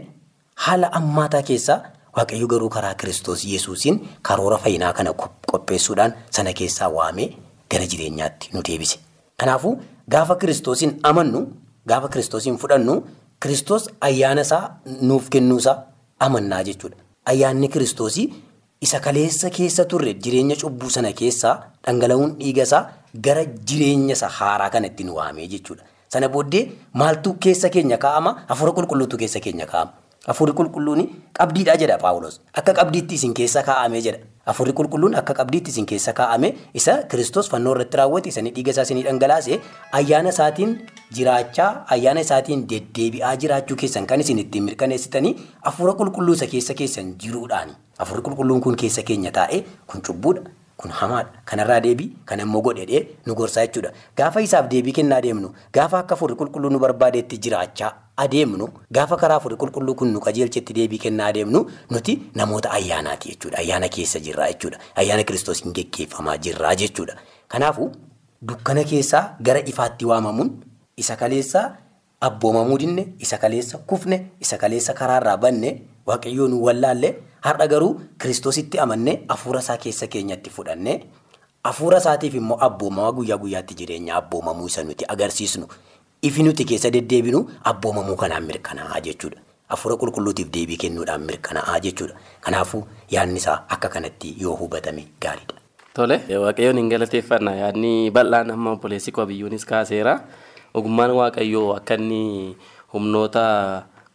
haala 0.65 0.87
ammaataa 0.99 1.41
keessaa 1.49 1.79
waaqayyo 2.17 2.47
garuu 2.47 2.69
karaa 2.69 2.95
kiristoos 2.95 3.43
yesuusiin 3.53 3.99
karoora 4.21 4.57
fayyinaa 4.63 4.93
kana 4.93 5.11
qopheessuudhaan 5.51 6.13
sana 6.29 6.53
keessaa 6.59 6.89
waamee 6.97 7.29
gara 7.71 7.85
jireenyaatti 7.91 8.49
nu 8.53 8.61
deebise. 8.67 8.97
Kanaafuu 9.39 9.77
gaafa 10.09 10.35
kiristoosiin 10.41 10.99
amannu 11.03 11.47
gaafa 11.87 12.07
kiristoosiin 12.13 12.57
fudhannu 12.57 13.01
kiristoos 13.41 13.89
ayyaana 14.01 14.41
isaa 14.41 14.65
nuuf 15.01 15.29
kennuusaa. 15.29 15.77
Amannaa 16.27 16.63
jechuudha. 16.69 16.97
Ayyaanni 17.31 17.67
kiristoosii 17.73 18.27
isa 18.86 18.99
kaleessa 18.99 19.49
keessa 19.57 19.86
turre 19.91 20.13
jireenya 20.23 20.55
cubbuu 20.62 20.89
sana 20.95 21.12
keessaa 21.19 21.55
dhangala'uun 21.86 22.36
dhiiga 22.41 22.63
isaa 22.67 22.83
gara 23.25 23.45
jireenya 23.71 24.13
isa 24.17 24.27
haaraa 24.38 24.69
kanatti 24.75 25.03
nu 25.07 25.15
waamee 25.19 25.47
jechuudha. 25.55 25.83
Sana 26.13 26.29
booddee 26.29 26.63
maaltu 27.01 27.33
keessa 27.43 27.69
keenya 27.75 27.97
kaa'ama? 27.97 28.31
Hafuura 28.49 28.71
qulqulluutu 28.79 29.17
keessa 29.21 29.39
keenya 29.45 29.65
kaa'ama. 29.71 29.91
Hafuurri 30.27 30.53
qulqulluun 30.57 31.01
qabdiidha 31.38 31.73
jedha 31.81 31.97
Paawulos. 32.03 32.39
Akka 32.59 32.73
qabdiitti 32.79 33.15
isin 33.19 33.33
keessa 33.39 33.63
kaa'ame 33.69 34.01
jedha. 34.05 34.19
Hafuurri 34.47 34.73
qulqulluun 34.77 35.13
akka 35.15 35.34
qabdiitti 35.39 35.71
isin 35.71 35.86
keessa 35.89 36.12
kaa'ame 36.15 36.47
isa 36.79 36.95
Kiristoos 37.12 37.49
fannoo 37.51 37.73
irratti 37.75 37.97
raawwate 37.99 38.27
isa 38.32 38.41
dhiiga 38.47 38.71
isaa 38.73 38.84
isinii 38.88 39.03
dhangalaase 39.06 39.60
ayyaana 39.99 40.34
isaatiin 40.36 40.73
jiraachaa 41.19 41.69
ayyaana 41.95 42.25
isaatiin 42.27 42.65
deddeebi'aa 42.73 43.36
jiraachuu 43.43 43.77
keessan 43.84 44.06
kan 44.10 44.19
isin 44.25 44.41
ittiin 44.43 44.63
mirkaneessitanii 44.69 45.34
hafuura 45.69 45.93
qulqulluu 46.01 46.36
isa 46.39 46.47
keessa 46.56 46.73
keessan 46.82 47.13
jiruudhaani. 47.23 47.71
Hafuurri 47.99 48.23
qulqulluun 48.27 48.62
kun 48.67 48.75
keessa 48.84 49.03
keenya 49.12 49.32
taa'ee 49.39 49.63
kun 49.88 50.01
cubbuudha. 50.10 50.43
Kun 50.77 50.91
hamaadha. 50.91 51.29
Kanarraa 51.45 51.79
deebii 51.81 52.12
kan 52.25 52.39
immoo 52.39 52.62
godhedhee 52.62 53.07
nu 53.25 53.36
gorsaa 53.36 53.65
jechuudha. 53.65 53.91
Gaafa 54.17 54.41
isaaf 54.41 54.67
deebii 54.69 54.91
kennaa 54.93 55.21
deemnu 55.21 55.51
gaafa 55.73 55.99
akka 55.99 56.15
hafuurri 56.15 56.36
qulqulluu 56.36 56.69
nu 56.71 56.79
barbaadetti 56.79 57.38
jiraachaa 57.38 57.91
adeemnu 58.17 58.67
gaafa 58.91 59.17
karaa 59.17 59.36
hafuurri 59.39 59.57
qulqulluu 59.57 59.95
kun 59.95 60.12
nu 60.13 60.19
qajeelchetti 60.19 60.73
deebii 60.79 60.97
kennaa 61.05 61.27
adeemnu 61.33 61.62
nuti 61.91 62.17
namoota 62.36 62.71
ayyaanaati 62.71 63.29
jechuudha. 63.29 63.57
Ayyaana 63.57 63.89
keessa 63.89 64.19
jirraa 64.19 64.47
jechuudha. 64.51 64.77
Ayyaana 64.95 65.23
kiristoosiin 65.23 65.73
geggeeffamaa 65.73 66.38
jirraa 66.38 66.75
jechuudha. 66.75 67.15
Kanaafuu 67.47 67.91
dukkana 68.41 68.83
keessaa 68.83 69.36
gara 69.41 69.59
ifaatti 69.73 70.05
waamamuun 70.05 70.51
isa 70.97 71.15
kaleessaa 71.15 71.67
abboomamuu 72.21 72.77
dinne 72.77 73.07
isa 73.19 73.38
kaleessa 73.38 73.77
kufne 73.77 74.17
isa 74.39 74.57
kaleessa 74.57 74.93
karaarraa 74.93 75.38
banne 75.38 75.71
waaqayyoo 76.07 76.47
nu 76.47 76.63
wallaalle 76.65 77.09
har'a 77.45 77.67
garuu 77.67 77.93
kiristoositti 78.19 78.79
amannee 78.79 79.15
hafuura 79.27 79.60
isaa 79.65 79.77
keessa 79.86 80.08
keenyatti 80.08 80.49
fudhannee 80.58 80.97
hafuura 81.63 81.97
isaatiif 82.03 82.36
immoo 82.41 82.58
abboomamaa 82.67 83.12
guyyaa 83.17 83.38
guyyaatti 83.45 83.75
jireenya 83.79 84.15
abboomamuu 84.19 84.67
isa 84.71 84.84
nuti 84.84 85.06
agarsiisnu 85.15 85.67
ifi 86.29 86.43
nuti 86.43 86.65
keessa 86.65 86.91
deddeebinu 86.95 87.39
abboomamuu 87.71 88.15
kanaan 88.15 88.43
mirkanaa'aa 88.51 89.01
jechuudha. 89.08 89.41
Hafuura 89.67 89.95
qulqulluutiif 89.97 90.47
deebii 90.53 90.77
kennuudhaan 90.77 91.21
mirkanaa'aa 91.27 91.79
jechuudha. 91.86 92.15
Kanaafuu 92.41 92.84
yaadni 93.12 93.38
isaa 93.43 93.58
akka 93.75 93.89
kanatti 93.89 94.36
yoo 94.39 94.56
hubatame 94.56 95.08
gaariidha. 95.21 95.60
Tole 95.93 96.21
waaqayyoon 96.45 96.77
hin 96.77 96.89
galateeffannaa 96.89 97.56
yaadni 97.56 98.12
bal'aan 98.12 98.51
amma 98.56 98.71
obboleessi 98.77 99.12
koo 99.12 99.25
biyyuunis 99.25 99.65
kaaseera. 99.65 100.19
Ogummaan 100.73 101.12
waaqayyoo 101.19 101.75
akka 101.75 101.97
humnoota 102.93 103.43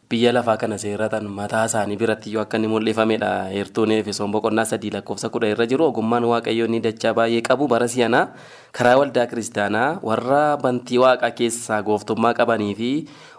biyya 0.09 0.33
lafaa 0.33 0.57
kana 0.57 0.79
seerratan 0.81 1.29
mataa 1.29 1.67
isaanii 1.69 1.97
biratti 2.01 2.33
yoo 2.33 2.41
akka 2.43 2.57
inni 2.57 2.69
mul'ifamedha. 2.73 3.53
Heertuun 3.53 3.91
Efesoon 3.93 4.33
boqonnaa 4.33 4.65
sadii 4.65 4.91
lakkoofsa 4.95 5.29
kudha 5.29 5.51
irra 5.53 5.67
jiru 5.69 5.85
ogummaan 5.85 6.25
waaqayyoo 6.25 6.65
inni 6.69 6.81
dachaa 6.81 7.13
baay'ee 7.19 7.43
qabu 7.49 7.69
bara 7.69 7.89
si'anaa 7.89 8.33
karaa 8.73 8.97
waldaa 9.01 9.27
kiristaanaa 9.29 10.01
warra 10.03 10.57
bantii 10.65 10.99
waaqaa 11.05 11.31
keessaa 11.43 11.83
gooftummaa 11.85 12.33
qabanii 12.41 12.75
fi 12.81 12.91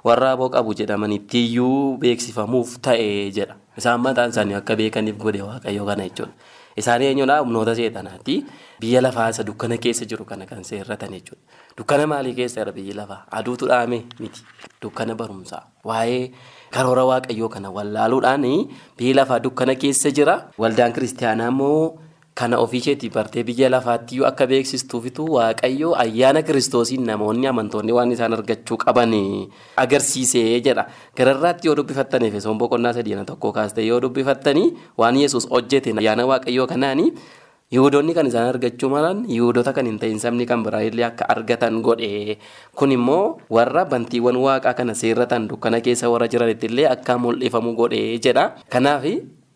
warra 0.05 0.31
aboo 0.37 0.49
qabu 0.53 0.77
jedhamanitti 0.77 1.41
iyyuu 1.49 1.97
beeksifamuuf 1.97 2.77
ta'e 2.85 3.09
jedha. 3.33 3.55
Isaan 3.77 4.01
mataan 4.05 4.29
isaanii 4.29 4.53
akka 4.61 4.75
beekaniif 4.77 5.17
godhe 5.17 5.41
waaqayyoo 5.41 5.85
kana 5.89 6.05
jechuudha. 6.05 6.33
Isaan 6.77 7.01
eenyudha 7.01 7.39
humnoota 7.41 7.73
seexanaati. 7.75 8.35
Biyya 8.79 9.01
lafaa 9.01 9.29
isa 9.33 9.43
dukkana 9.43 9.77
keessa 9.81 10.05
jiru 10.05 10.23
kana 10.25 10.45
kan 10.45 10.63
seerratan 10.63 11.11
jechuudha. 11.17 11.41
Dukkana 11.77 12.05
maalii 12.07 12.33
keessa 12.37 12.65
biyyi 12.71 12.93
lafaa? 12.93 13.25
Aduutu 13.31 13.67
dhaame 13.67 14.05
miti. 14.19 14.41
Dukkana 14.81 15.15
barumsaa. 15.15 15.63
Waa'ee 15.83 16.31
karoora 16.75 17.05
waaqayyoo 17.11 17.49
kana 17.49 17.69
wallaaluudhaan 17.77 18.45
biyyi 18.97 19.13
lafaa 19.13 19.39
dukkana 19.39 19.75
keessa 19.75 20.11
jira. 20.11 20.35
Waldaan 20.57 20.93
kiristaanaa 20.93 21.47
immoo 21.53 21.97
kana 22.39 22.57
ofii 22.63 22.77
isheetii 22.79 23.09
bartee 23.11 23.43
biyya 23.43 23.69
lafaatti 23.69 24.19
akka 24.25 24.47
beeksistuufitu 24.47 25.25
waaqayyoo 25.35 25.95
ayyaana 26.03 26.41
kiristoosiin 26.47 27.03
namoonni 27.09 27.47
amantoonni 27.51 27.91
waan 27.97 28.11
isaan 28.15 28.33
argachuu 28.37 28.77
qaban 28.77 29.11
agarsiisee 29.77 30.61
jedha. 30.61 30.85
Gararraatti 31.17 31.67
yoo 31.67 31.75
dubbifattan 31.75 32.23
Efesoon 32.29 32.57
boqonnaa 32.57 32.93
sadii 32.93 33.17
tokko 33.25 33.51
kaastee 33.51 33.85
yoo 33.87 33.99
dubbifattanii 34.01 34.73
waan 34.97 35.15
Yesuus 35.17 35.49
hojjete 35.49 35.93
ayyaana 35.97 36.25
waaqayyoo 36.31 36.67
kanaanii 36.67 37.11
Yihudoonni 37.69 38.17
kan 38.17 38.25
isaan 38.25 38.49
argachuu 38.49 38.89
malan 38.89 39.29
Yihudoota 39.29 39.77
kan 39.77 39.85
hin 39.85 40.01
ta'in 40.01 40.17
sabni 40.17 40.49
kan 40.49 40.65
biraa 40.65 40.81
illee 40.81 41.05
akka 41.05 41.29
argatan 41.29 41.81
godhe. 41.85 42.41
Kun 42.73 42.89
immoo 42.89 43.37
warra 43.45 43.85
bantiiwwan 43.85 44.33
waaqaa 44.41 44.73
kana 44.73 44.97
seerratan 44.97 45.45
dukkana 45.45 45.77
keessa 45.85 46.09
warra 46.09 46.25
jiranitti 46.25 46.65
illee 46.65 46.89
akka 46.89 47.17
mul'ifamu 47.21 47.77
godhe 47.77 48.17
jedha. 48.17 48.57
Kanaaf 48.73 49.05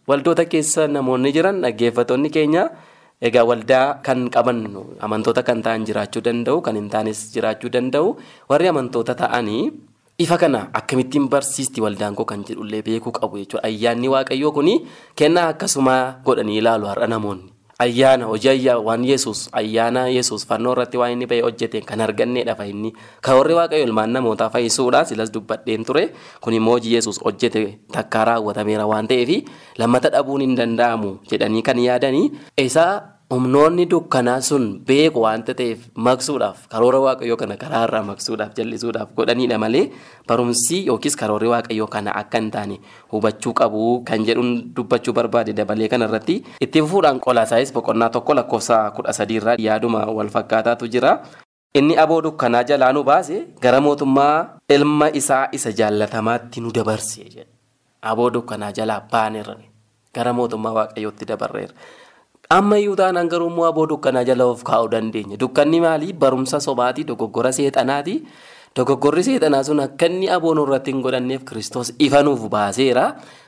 waldoota 0.06 0.46
keessa 0.46 0.86
namoonni 0.88 1.34
jiran 1.34 1.58
dhaggeeffattoonni 1.66 2.30
keenya 2.30 2.70
egaa 3.18 3.46
waldaa 3.50 4.04
kan 4.06 4.30
qaban 4.30 4.62
amantoota 5.02 5.42
kan 5.48 5.64
ta'an 5.66 5.82
jiraachuu 5.88 6.22
danda'u 6.22 6.62
kan 6.62 6.76
hin 6.78 6.90
taanes 6.94 7.34
jiraachuu 7.34 7.72
danda'u 7.74 8.14
warri 8.52 8.68
amantoota 8.70 9.16
ta'anii 9.18 9.72
ifa 10.22 10.38
kana 10.38 10.70
akkamittiin 10.70 11.26
barsiisti 11.34 11.82
waldaan 11.82 12.14
koo 12.14 12.26
kan 12.30 12.46
jedhullee 12.46 12.84
beekuu 12.86 13.10
qabu 13.16 13.42
jechuudha. 13.42 13.66
Ayyaanni 13.66 14.06
waaqayyoo 14.14 14.52
kuni 14.54 14.76
kennaa 15.18 15.48
akkasumaa 15.56 16.22
godhanii 16.22 16.60
ilaalu 16.62 16.86
har'a 16.94 17.08
namoonni. 17.10 17.53
Ayyaana 17.84 18.26
hojii 18.32 18.50
ayyaa 18.50 18.78
waan 18.88 19.04
Yesuus 19.12 19.40
ayyaana 19.60 20.08
Yesuus 20.16 20.46
fannoo 20.50 20.74
irratti 20.76 20.98
waan 21.02 21.12
inni 21.16 21.26
bahee 21.32 21.42
hojjete 21.46 21.82
kan 21.90 22.02
arganneedha 22.06 22.56
fa'inni 22.60 22.94
karoorri 23.28 23.54
waaqayyo 23.60 23.84
ilmaan 23.88 24.12
namootaa 24.18 24.50
fayyisuudha 24.56 25.06
silas 25.10 25.32
dubbadheen 25.34 25.84
ture. 25.86 26.04
Kun 26.42 26.54
immoo 26.60 26.74
hojii 26.78 26.94
Yesuus 26.96 27.20
hojjete 27.26 27.64
takkaa 27.98 28.26
raawwatameera 28.32 28.86
waan 28.88 29.08
ta'eef 29.08 29.32
lammata 29.78 30.10
dhabuun 30.16 30.42
hin 30.48 30.56
danda'amu 30.62 31.18
jedhanii 31.32 31.62
kan 31.72 31.80
yaadanii. 31.88 32.32
Isaa 32.58 33.13
humnoonni 33.34 33.86
dukkanaa 33.92 34.42
sun 34.48 34.66
beeku 34.88 35.22
waanta 35.26 35.54
ta'eef 35.60 35.80
maqsuudhaaf 36.08 36.58
karoora 36.74 37.00
waaqayyoo 37.06 37.38
kana 37.42 37.56
karaa 37.62 37.84
irraa 37.88 38.02
maqsuudhaaf 38.10 38.52
jallisuudhaaf 38.58 39.10
godhaniidha 39.20 39.58
malee 39.64 39.84
barumsi 40.32 40.78
yookiis 40.90 41.16
karoorri 41.22 41.48
waaqayyoo 41.54 41.88
kana 41.96 42.12
akka 42.22 42.38
hin 42.44 42.50
taane 42.56 42.76
hubachuu 43.14 43.54
qabu 43.62 43.88
kan 44.10 44.26
jedhuun 44.28 44.52
dubbachuu 44.76 45.14
barbaade 45.20 45.54
dabalee 45.62 45.88
kanarratti 45.94 46.36
itti 46.68 46.82
fufuudhaan 46.86 47.20
qolaasaayis 47.26 47.74
boqonnaa 47.78 48.10
tokko 48.18 48.34
lakkoofsa 48.42 48.84
kudha 49.00 49.14
sadiirraa 49.20 49.56
yaaduma 49.68 50.06
wal 50.20 50.30
fakkaataatu 50.38 50.88
jira. 50.98 51.16
Inni 51.80 51.98
aboo 51.98 52.22
dukkanaa 52.24 52.64
jalaa 52.70 52.92
nu 52.94 53.02
baase 53.04 53.38
gara 53.62 53.82
mootummaa 53.82 54.60
ilma 54.76 55.08
isaa 55.22 55.48
isa 55.58 55.72
jaallatamaatti 55.80 56.62
nu 56.62 56.72
dabarse. 56.76 57.26
Aboo 58.02 58.30
dukkanaa 58.36 58.72
jalaa 58.80 59.02
baaneerra 59.12 59.56
gara 60.16 60.34
mootummaa 60.40 60.74
waaqayyootti 60.78 61.26
dabarreera. 61.32 61.74
Amma 62.54 62.78
iyyuu 62.78 62.96
taanaan 63.00 63.30
garuu 63.32 63.50
immoo 63.50 63.66
aboo 63.66 63.86
dukkanaa 63.90 64.24
jala 64.30 64.46
of 64.46 64.64
kaa'uu 64.68 64.90
dandeenya. 64.94 65.38
Dukkanni 65.42 65.80
maali? 65.82 66.14
Barumsa 66.14 66.60
sobaati, 66.62 67.04
dogoggora 67.10 67.52
seexanaati. 67.58 68.16
Dogoggorri 68.78 69.24
seexanaa 69.28 69.64
sun 69.64 69.80
akka 69.86 70.06
inni 70.12 70.28
aboon 70.36 70.60
irratti 70.64 70.92
hin 70.94 71.02
godhanneef 71.06 71.44
Kiristoos 71.50 71.94
ifa 72.08 72.22
nuuf 72.26 72.44
baaseera. 72.54 73.06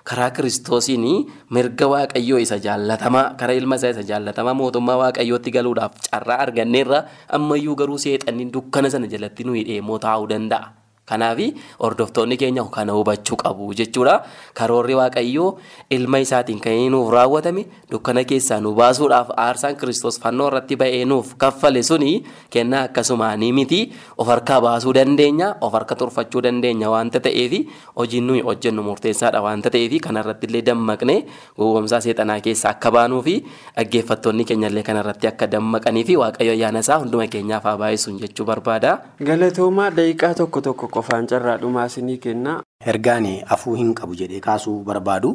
Karaa 0.09 0.29
Kiristoosiin 0.37 1.05
mirga 1.53 1.87
waaqayyoo 1.93 2.39
isa 2.45 2.57
jaallatamaa, 2.65 3.25
karaa 3.39 3.57
ilma 3.61 3.75
isaa 3.81 3.93
isa 3.97 4.03
jaallatamaa 4.11 4.53
mootummaa 4.61 4.97
waaqayyootti 5.03 5.51
galuudhaaf 5.57 5.93
carraa 6.09 6.39
arganneerra. 6.47 7.03
Ammayyuu 7.29 7.75
garuu 7.75 7.97
seexanni 8.07 8.49
dukkana 8.53 8.89
sana 8.89 9.07
jalatti 9.07 9.43
nuyi 9.43 9.63
dheemoo 9.69 9.99
taa'uu 9.99 10.29
danda'a. 10.33 10.84
Kanaaf 11.05 11.37
hordoftoonni 11.79 12.37
keenya 12.37 12.63
kana 12.71 12.93
hubachuu 12.93 13.37
qabu 13.37 13.73
jechuudha. 13.77 14.23
Karoorri 14.53 14.95
waaqayyoo 14.95 15.57
ilma 15.89 16.19
isaatiin 16.19 16.59
kan 16.59 16.73
inni 16.73 16.89
nuuf 16.89 17.11
raawwatame 17.13 17.65
dukkana 17.91 18.23
keessaa 18.23 18.59
nu 18.59 18.73
baasuudhaaf 18.73 19.29
aarsaan 19.37 19.75
kiristoos 19.77 20.19
fannoo 20.19 20.47
irratti 20.49 20.75
ba'ee 20.75 21.05
nuuf 21.05 21.35
kaffale 21.37 21.83
suni 21.83 22.23
kennaa 22.49 22.83
akkasumaanii 22.89 23.51
miti 23.53 23.81
of 24.17 24.27
harkaa 24.27 24.59
baasuu 24.61 24.93
dandeenya 24.97 25.55
of 25.61 25.73
harka 25.77 25.95
turfachuu 25.95 26.41
dandeenya 26.41 26.89
waanta 26.89 27.19
ta'eef 27.19 27.53
hojiin 27.99 28.25
nuyi 28.27 28.41
hojjennu 28.47 28.81
murteessaadha 28.89 29.41
waanta 29.45 29.69
ta'eef 29.69 30.01
kanarratti 30.07 30.47
illee 30.49 30.61
dammaqnee 30.71 31.19
gowwoomsaa 31.57 32.01
seexanaa 32.07 32.39
keessaa 32.47 32.71
akka 32.75 32.91
baanuu 32.97 33.21
fi 33.27 33.35
dhaggeeffattoonni 33.77 34.45
keenyallee 34.51 34.83
kanarratti 34.89 35.27
akka 35.27 35.47
dammaqanii 35.51 36.03
fi 36.09 36.17
waaqayyo 36.23 36.51
ayyaana 36.57 36.79
isaa 36.87 36.99
hunduma 37.03 37.27
keenyaaf 37.27 37.63
haa 37.69 37.77
baay'isuun 37.77 38.19
jechuu 38.23 38.45
barbaada. 38.49 38.97
Galatoomaa 39.29 39.89
daqiiqaa 39.99 40.33
tokko 40.41 40.61
tokko 40.61 40.87
qofaan 40.95 41.27
carraa 41.31 41.57
dhumaa 41.61 41.85
isinii 41.91 42.17
kenna. 42.25 42.53
Ergaan 42.91 43.25
afuu 43.55 43.73
hin 43.79 43.93
qabu 43.99 44.15
jedhee 44.21 44.39
kaasuu 44.47 44.75
barbaadu 44.89 45.29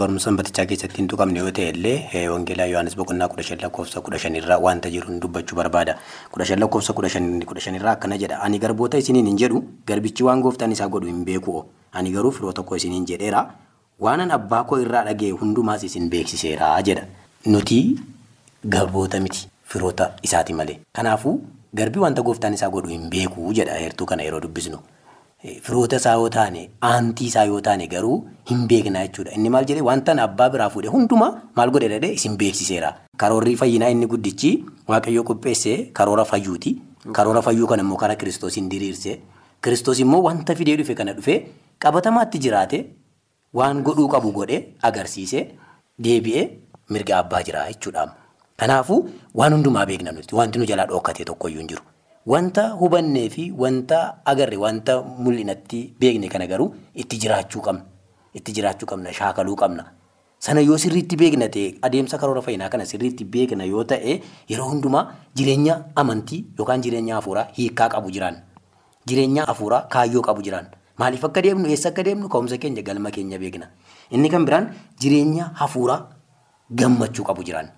barumsa 0.00 0.24
sanbatichaa 0.28 0.66
keessatti 0.72 0.98
hin 1.02 1.08
tuqamne 1.12 1.38
yoo 1.42 1.50
ta'e 1.58 1.68
illee 1.74 2.22
wangeelaa 2.34 2.66
Yohaannis 2.72 2.96
boqonnaa 3.00 3.28
kudha 3.32 3.42
shan 3.48 3.58
lakkoofsa 3.62 4.00
kudha 4.08 4.18
shanirraa 4.24 4.58
wanta 4.66 4.90
jiru 4.94 5.18
dubbachuu 5.24 5.56
barbaada. 5.60 5.96
Kudha 6.32 6.44
shan 6.50 6.60
lakkoofsa 6.64 6.92
kudha 6.92 7.08
shanirraa 7.66 7.92
akkana 7.96 8.18
jedha. 8.24 8.40
Ani 8.48 8.58
garboota 8.58 8.98
isiniin 9.04 9.26
hin 9.32 9.36
jedhu 9.44 9.64
garbichi 9.86 10.22
waan 10.28 10.40
gooftaan 10.46 10.72
isaa 10.78 10.88
godhu 10.96 11.06
hin 11.12 11.24
beeku. 11.24 11.64
Ani 11.92 12.10
garuu 12.18 12.30
firoo 12.38 12.52
tokko 12.52 12.76
isiniin 12.76 13.06
jedheera. 13.12 13.44
Waanan 14.00 14.30
abbaa 14.38 14.64
koo 14.70 14.78
irraa 14.86 15.04
dhaga'e 15.10 15.30
hundumaas 15.42 15.84
isin 15.90 16.08
beeksiseera 16.14 16.70
jedha. 16.90 17.04
Nuti 17.46 17.80
garboota 18.76 19.20
miti 19.20 19.48
firoota 19.74 20.10
isaati 20.22 20.52
malee. 20.60 20.78
Kanaafuu 20.96 21.36
garbi 21.74 21.98
wanta 21.98 22.22
gooftaan 22.22 22.54
isaa 22.54 22.68
godhu 22.70 22.88
hin 22.94 23.10
beeku 23.10 23.52
jedha 23.58 23.74
heertuu 23.82 24.06
kana 24.06 24.22
yeroo 24.26 24.40
dubbisnu. 24.40 24.78
Firoota 25.64 25.96
isaa 26.00 26.14
yoo 26.20 26.28
taane 26.36 26.60
aantii 26.90 27.26
isaa 27.30 27.44
yoo 27.50 27.60
taane 27.66 27.86
garuu 27.94 28.16
hin 28.50 28.66
beekna 28.68 29.02
jechuudha. 29.06 29.32
Inni 29.36 29.50
maal 29.54 29.64
jedhee 29.70 29.82
wanta 29.88 30.12
abbaa 30.22 30.48
biraa 30.54 30.70
fuudhe 30.70 30.88
hundumaa 30.94 31.30
maal 31.56 31.70
godhe 31.74 31.88
dhadhee 31.92 32.12
isin 32.18 32.36
beeksiseera. 32.42 32.94
Karoorri 33.22 33.56
fayyinaa 33.62 33.90
inni 33.94 34.06
guddichi 34.14 34.52
waaqayyoo 34.88 35.24
qopheesse 35.30 35.76
karoora 36.00 36.24
fayyuuti. 36.32 36.72
Karoora 37.12 37.42
fayyuu 37.42 37.66
kana 37.72 37.82
immoo 37.86 37.96
karaa 38.02 38.16
kiristoosiin 38.24 38.68
diriirse 38.74 39.18
Kiristoos 39.64 40.00
immoo 40.00 40.22
wanta 40.24 40.54
fidee 40.56 40.76
dhufe 40.78 40.94
kana 40.96 41.12
dhufee 41.18 41.36
qabatamaatti 41.84 42.38
jiraate 42.46 42.78
waan 43.60 43.82
godhuu 43.86 44.08
qabu 44.14 44.32
godhee 44.38 44.58
agarsiisee 44.88 45.44
deebi'ee 46.06 46.44
mirga 46.96 47.18
abbaa 47.18 47.42
jira 47.48 47.62
jechuudha. 47.70 48.04
Kanaafuu 48.62 48.98
waan 49.40 49.52
hundumaa 49.56 49.86
beekna 49.90 50.12
nuti 50.12 50.34
wanti 50.40 50.58
nu 50.58 50.64
jalaa 50.72 50.86
dhokkate 50.90 51.24
tokkoyyuu 51.30 51.58
hin 51.60 51.68
jiru. 51.72 51.82
Wanta 52.26 52.68
hubannee 52.80 53.28
fi 53.30 53.50
wanta 53.52 53.98
agarre 54.24 54.56
wanta 54.56 55.02
mul'inatti 55.02 55.94
beekne 56.00 56.28
kana 56.28 56.46
garuu 56.46 56.72
itti 56.94 57.18
jiraachuu 57.18 57.60
qabna. 57.60 57.84
Itti 58.34 58.52
jiraachuu 58.52 58.86
qabna 58.86 59.12
shaakaluu 59.12 59.56
qabna. 59.56 59.84
Sana 60.38 60.60
yoo 60.60 60.78
sirriitti 60.78 61.16
beekna 61.16 61.48
ta'e 61.48 61.74
adeemsa 61.82 62.18
karoora 62.18 62.40
fayyinaa 62.42 62.68
kana 62.70 62.84
sirriitti 62.86 63.24
beekna 63.24 63.64
yoo 63.64 63.84
ta'e 63.84 64.20
yeroo 64.48 64.68
hundumaa 64.70 65.04
jireenya 65.36 65.76
amantii 65.96 66.40
yookaan 66.58 66.82
jireenya 66.82 67.14
hafuuraa 67.20 67.46
hiikaa 67.58 67.88
qabu 67.88 68.10
jiraanna. 68.10 68.40
Jireenya 69.06 69.44
hafuuraa 69.52 69.82
kaayyoo 69.94 70.22
qabu 70.22 70.42
jiraanna. 70.42 70.70
Maaliif 70.98 71.24
akka 71.24 71.42
deemnu 71.42 71.68
eessa 71.68 71.88
akka 71.92 72.02
deemnu 72.08 72.28
ka'umsa 72.28 72.56
keenya 72.58 72.82
galma 72.82 73.10
keenya 73.10 73.38
beekna. 73.38 73.68
Inni 74.10 74.28
kan 74.30 74.44
biraan 74.48 74.72
jireenya 75.00 75.50
hafuuraa 75.60 76.00
gammachuu 76.70 77.24
qabu 77.24 77.44
jiraanna. 77.44 77.72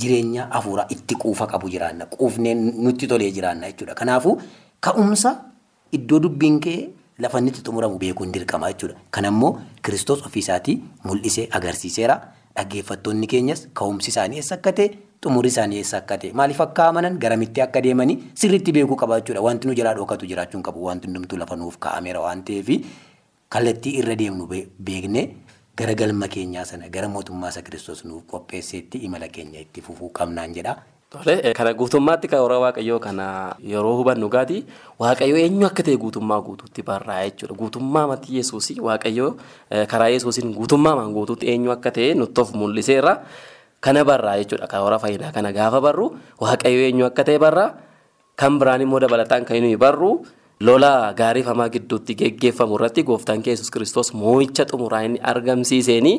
Jireenya 0.00 0.46
hafuuraa 0.50 0.86
itti 0.94 1.14
quufa 1.14 1.46
qabu 1.46 1.68
jiraanna. 1.74 2.06
Quufnee 2.06 2.54
nutti 2.54 3.06
tolee 3.06 3.30
jiraanna 3.36 3.70
jechuudha. 3.72 3.94
Kanaafuu 3.94 4.34
ka'umsa 4.80 5.32
iddoo 5.92 6.18
dubbiin 6.20 6.60
kee 6.60 6.78
lafa 7.18 7.38
inni 7.38 7.50
itti 7.52 7.62
xumuramu 7.66 7.98
beekuun 7.98 8.32
dirqama 8.32 8.72
jechuudha. 8.72 8.96
Kanammoo 9.10 9.52
Kiristoos 9.82 10.24
ofiisaatii 10.26 10.76
mul'isee 11.04 11.48
agarsiiseera. 11.50 12.20
Dhaggeeffattoonni 12.56 13.26
keenyas 13.26 13.66
ka'umsi 13.74 14.10
isaanii 14.10 14.36
eessa 14.40 14.54
akka 14.58 14.72
ta'e 14.78 14.88
xumurri 15.24 15.48
isaanii 15.52 15.78
eessa 15.82 15.96
akka 16.02 16.16
ta'e 16.22 16.32
maaliif 16.40 16.60
akka 16.64 16.88
amanan 16.92 17.18
garamitti 17.22 17.60
akka 17.64 17.80
deemanii 17.84 18.16
sirriitti 18.34 18.72
beekuu 18.72 18.96
qaba 19.02 19.20
jechuudha. 19.20 19.40
Wanti 19.46 19.68
nu 19.68 19.74
jalaa 19.74 19.94
dhookatu 19.98 20.26
jiraachuun 20.32 20.62
qabu 20.62 20.84
wanti 20.88 21.06
hundumtuu 21.08 21.38
lafa 21.38 21.56
nuuf 21.56 21.78
kaa'ameera 21.86 22.20
waan 22.24 22.42
ta'eef 22.44 22.68
kallattii 23.48 23.94
irra 24.00 24.14
deemnu 24.18 24.46
beeknee 24.88 25.24
gara 25.80 25.94
galma 26.00 26.28
keenyaa 26.28 26.64
sana 26.70 26.88
gara 26.94 27.08
mootummaa 27.08 27.48
isa 27.52 27.62
Kiristoos 27.66 28.04
nuuf 28.04 28.24
qopheesseetti 28.32 28.98
imala 29.08 29.28
keenya 29.28 29.60
itti 29.64 29.80
fufuu 29.86 30.10
qabnaan 30.18 30.54
jedha. 30.56 30.74
Tole 31.10 31.34
kana 31.58 31.72
guutummaatti 31.74 32.28
karoora 32.32 32.58
waaqayyoo 32.64 32.98
kana 33.06 33.26
yeroo 33.72 33.94
hubannu 33.98 34.28
gaati 34.34 34.58
waaqayyoo 35.02 35.38
eenyu 35.44 35.66
akka 35.66 35.82
ta'e 35.86 35.96
guutummaa 36.04 36.40
guutuutti 36.48 36.82
barraa'e 36.90 37.30
jechuudha. 37.30 37.54
Guutummaa 37.60 38.06
matii 38.12 38.36
Yesuusii 38.38 38.78
waaqayyoo 38.88 39.30
karaa 39.92 40.08
Yesuusiin 40.14 40.52
guutummaa 40.58 40.94
guutuutti 41.16 41.48
eenyu 41.54 41.72
akka 41.76 41.90
ta'e 41.96 42.14
nutti 42.14 42.40
of 42.40 42.54
mul'iseera. 42.54 43.14
Kana 43.80 44.04
barraa 44.04 44.36
jechuudha 44.42 44.66
karoora 44.70 44.98
fayyinaa 45.02 45.32
kana 45.32 45.52
gaafa 45.52 45.80
barru 45.80 46.06
waaqayyoo 46.40 46.84
eenyu 46.90 47.06
akka 47.10 47.24
ta'e 47.24 47.38
barraa 47.46 47.70
kan 48.36 48.58
biraan 48.62 48.80
immoo 48.86 49.00
dabalataan 49.02 49.44
kan 49.48 49.58
nuyi 49.64 49.76
barru 49.76 50.12
lola 50.60 51.12
gaarii 51.16 51.42
famaa 51.46 51.68
gidduutti 51.72 52.14
geggeeffamu 52.20 52.76
irratti 52.78 53.02
gooftaan 53.08 53.42
kee 53.44 53.54
Yesuus 53.54 53.70
kiristoos 53.72 54.12
moo'icha 54.22 54.66
xumuraa 54.70 55.00
inni 55.06 55.20
argamsiiseenii. 55.32 56.16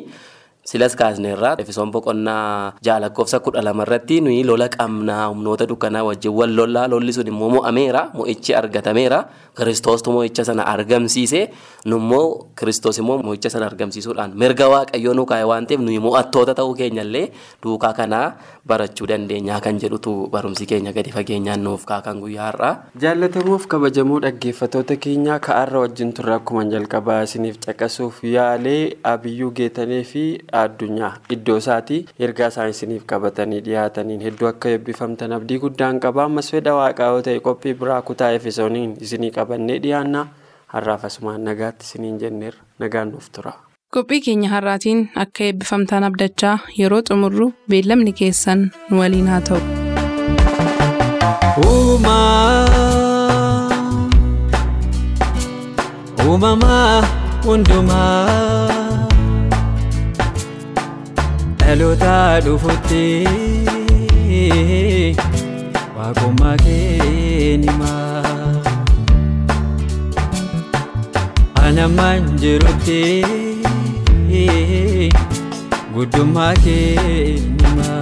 Silas 0.64 0.94
kaasneerraa 0.94 1.56
Efesoon 1.58 1.90
boqonnaa 1.90 2.74
jaalakkoofsa 2.86 3.40
kudha 3.42 3.62
lama 3.66 3.82
irratti 3.82 4.20
nuyi 4.22 4.44
lola 4.46 4.68
qabnaa 4.70 5.24
humnoota 5.34 5.66
dukkanaa 5.66 6.04
wajjin 6.06 6.30
wal 6.38 6.54
lollaa 6.58 6.86
lolli 6.88 7.12
sun 7.12 7.26
immoo 7.26 7.48
mo'ameera 7.50 8.02
mo'ichi 8.14 8.54
argatameera 8.54 9.18
kiristoostu 9.58 10.12
mo'icha 10.14 10.44
sana 10.46 10.62
argamsiise 10.72 11.40
nummoo 11.92 12.46
kiristoos 12.60 12.98
immoo 13.02 13.18
mo'icha 13.26 13.50
sana 13.50 13.66
argamsiisuudhaan 13.66 14.36
mirga 14.42 14.68
waaqayyoo 14.74 15.14
nu 15.18 15.24
kaa'e 15.32 15.44
waan 15.50 15.66
ta'eef 15.66 15.80
nuyi 15.82 15.98
mo'attoota 16.06 16.54
ta'uu 16.60 16.74
keenyallee 16.78 17.24
duukaa 17.62 17.92
kanaa 17.98 18.38
barachuu 18.66 19.08
dandeenyaa 19.10 19.58
kan 19.66 19.82
jedhutu 19.82 20.14
barumsi 20.30 20.66
keenya 20.70 20.92
gadi 20.94 21.10
fageenyaan 21.10 21.58
nuuf 21.66 21.84
kaakan 21.90 22.20
guyyaa 22.22 22.46
har'aa. 22.52 22.74
Jaallatamuuf 23.02 23.66
kabajamoo 23.66 24.20
dhaggeeffattoota 24.22 24.96
keenyaa 24.96 25.40
ka'aarra 25.42 25.80
wajjin 25.88 26.12
turre 26.14 26.34
akkuma 26.38 26.64
jalqabaa 26.70 27.20
isiniif 27.26 27.58
caqasuuf 27.66 28.22
yaalee 28.36 28.94
abiyyuu 29.14 29.50
geetanii 29.58 30.04
fi 30.14 30.24
addunyaa 30.60 31.12
iddoo 31.36 31.56
isaatii 31.62 32.00
ergaa 32.26 32.48
isaan 32.52 32.70
isiniif 32.74 33.04
qabatanii 33.12 33.60
dhiyaataniin 33.66 34.20
hedduu 34.26 34.48
akka 34.52 34.68
eebbifamtan 34.76 35.32
abdii 35.38 35.58
guddaan 35.64 36.00
qaba 36.04 36.24
ammas 36.28 36.50
fedha 36.54 36.74
waaqaa 36.78 37.10
yoo 37.16 37.22
ta'e 37.28 37.40
qophii 37.48 37.74
biraa 37.82 38.02
kutaa 38.12 38.30
efesooniin 38.38 38.96
isinii 39.08 39.30
qabannee 39.38 39.78
dhiyaanna 39.86 40.24
har'aaf 40.74 41.04
asumaan 41.10 41.44
nagaatti 41.50 41.84
isiniin 41.88 42.18
jenneerra 42.24 42.60
nagaan 42.84 43.10
nuuf 43.12 43.28
tura. 43.36 43.52
Qophii 43.94 44.20
keenya 44.26 44.48
har'aatiin 44.54 45.00
akka 45.24 45.44
eebbifamtaan 45.48 46.04
abdachaa 46.10 46.56
yeroo 46.78 47.02
xumurru 47.10 47.52
beellamni 47.70 48.12
keessan 48.22 48.68
nu 48.90 49.00
waliin 49.04 49.26
haa 49.34 49.40
ta'u. 49.50 49.60
Uumamaa 56.26 57.02
hundumaa. 57.44 58.81
Dhaloota 61.72 62.14
dhufutti 62.44 63.04
waaqummaa 65.96 66.56
keenyaa 66.64 68.22
anamaan 71.68 72.26
jirutti 72.42 72.98
guddummaa 75.94 76.52
keenyaa 76.64 78.00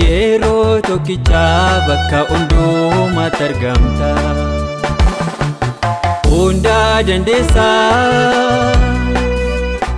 yeroo 0.00 0.80
tokkicha 0.88 1.44
bakka 1.88 2.20
hundumaatti 2.30 3.44
argamta. 3.48 4.10
Hundaa 6.30 7.02
dandeessaa 7.08 7.92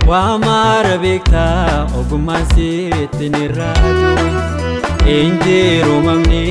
waan 0.09 0.39
mara 0.45 0.95
beektaa 1.03 1.87
ogummaan 1.99 2.45
sitti 2.53 3.29
ni 3.35 3.47
raatu. 3.47 4.11
Injiruumamni 5.17 6.45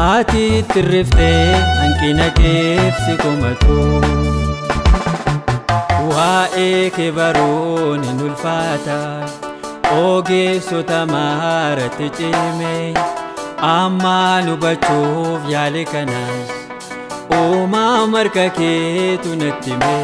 ati 0.00 0.44
tirriftee 0.72 1.54
hanqina 1.80 2.26
keefsi 2.38 3.12
komatu. 3.22 3.78
Waa'ee 6.20 6.90
kee 6.96 7.10
baruun 7.18 8.02
hin 8.06 8.18
ulfaata. 8.28 8.96
Ogeessota 10.00 10.98
maaratti 11.12 12.08
cime 12.18 12.74
ammaan 13.68 14.50
hubachuuf 14.50 15.48
yaale 15.52 15.84
kanas. 15.92 16.52
Uumaa 17.38 18.06
marka 18.14 18.44
keetu 18.58 19.34
natti 19.42 19.70
hime 19.70 19.96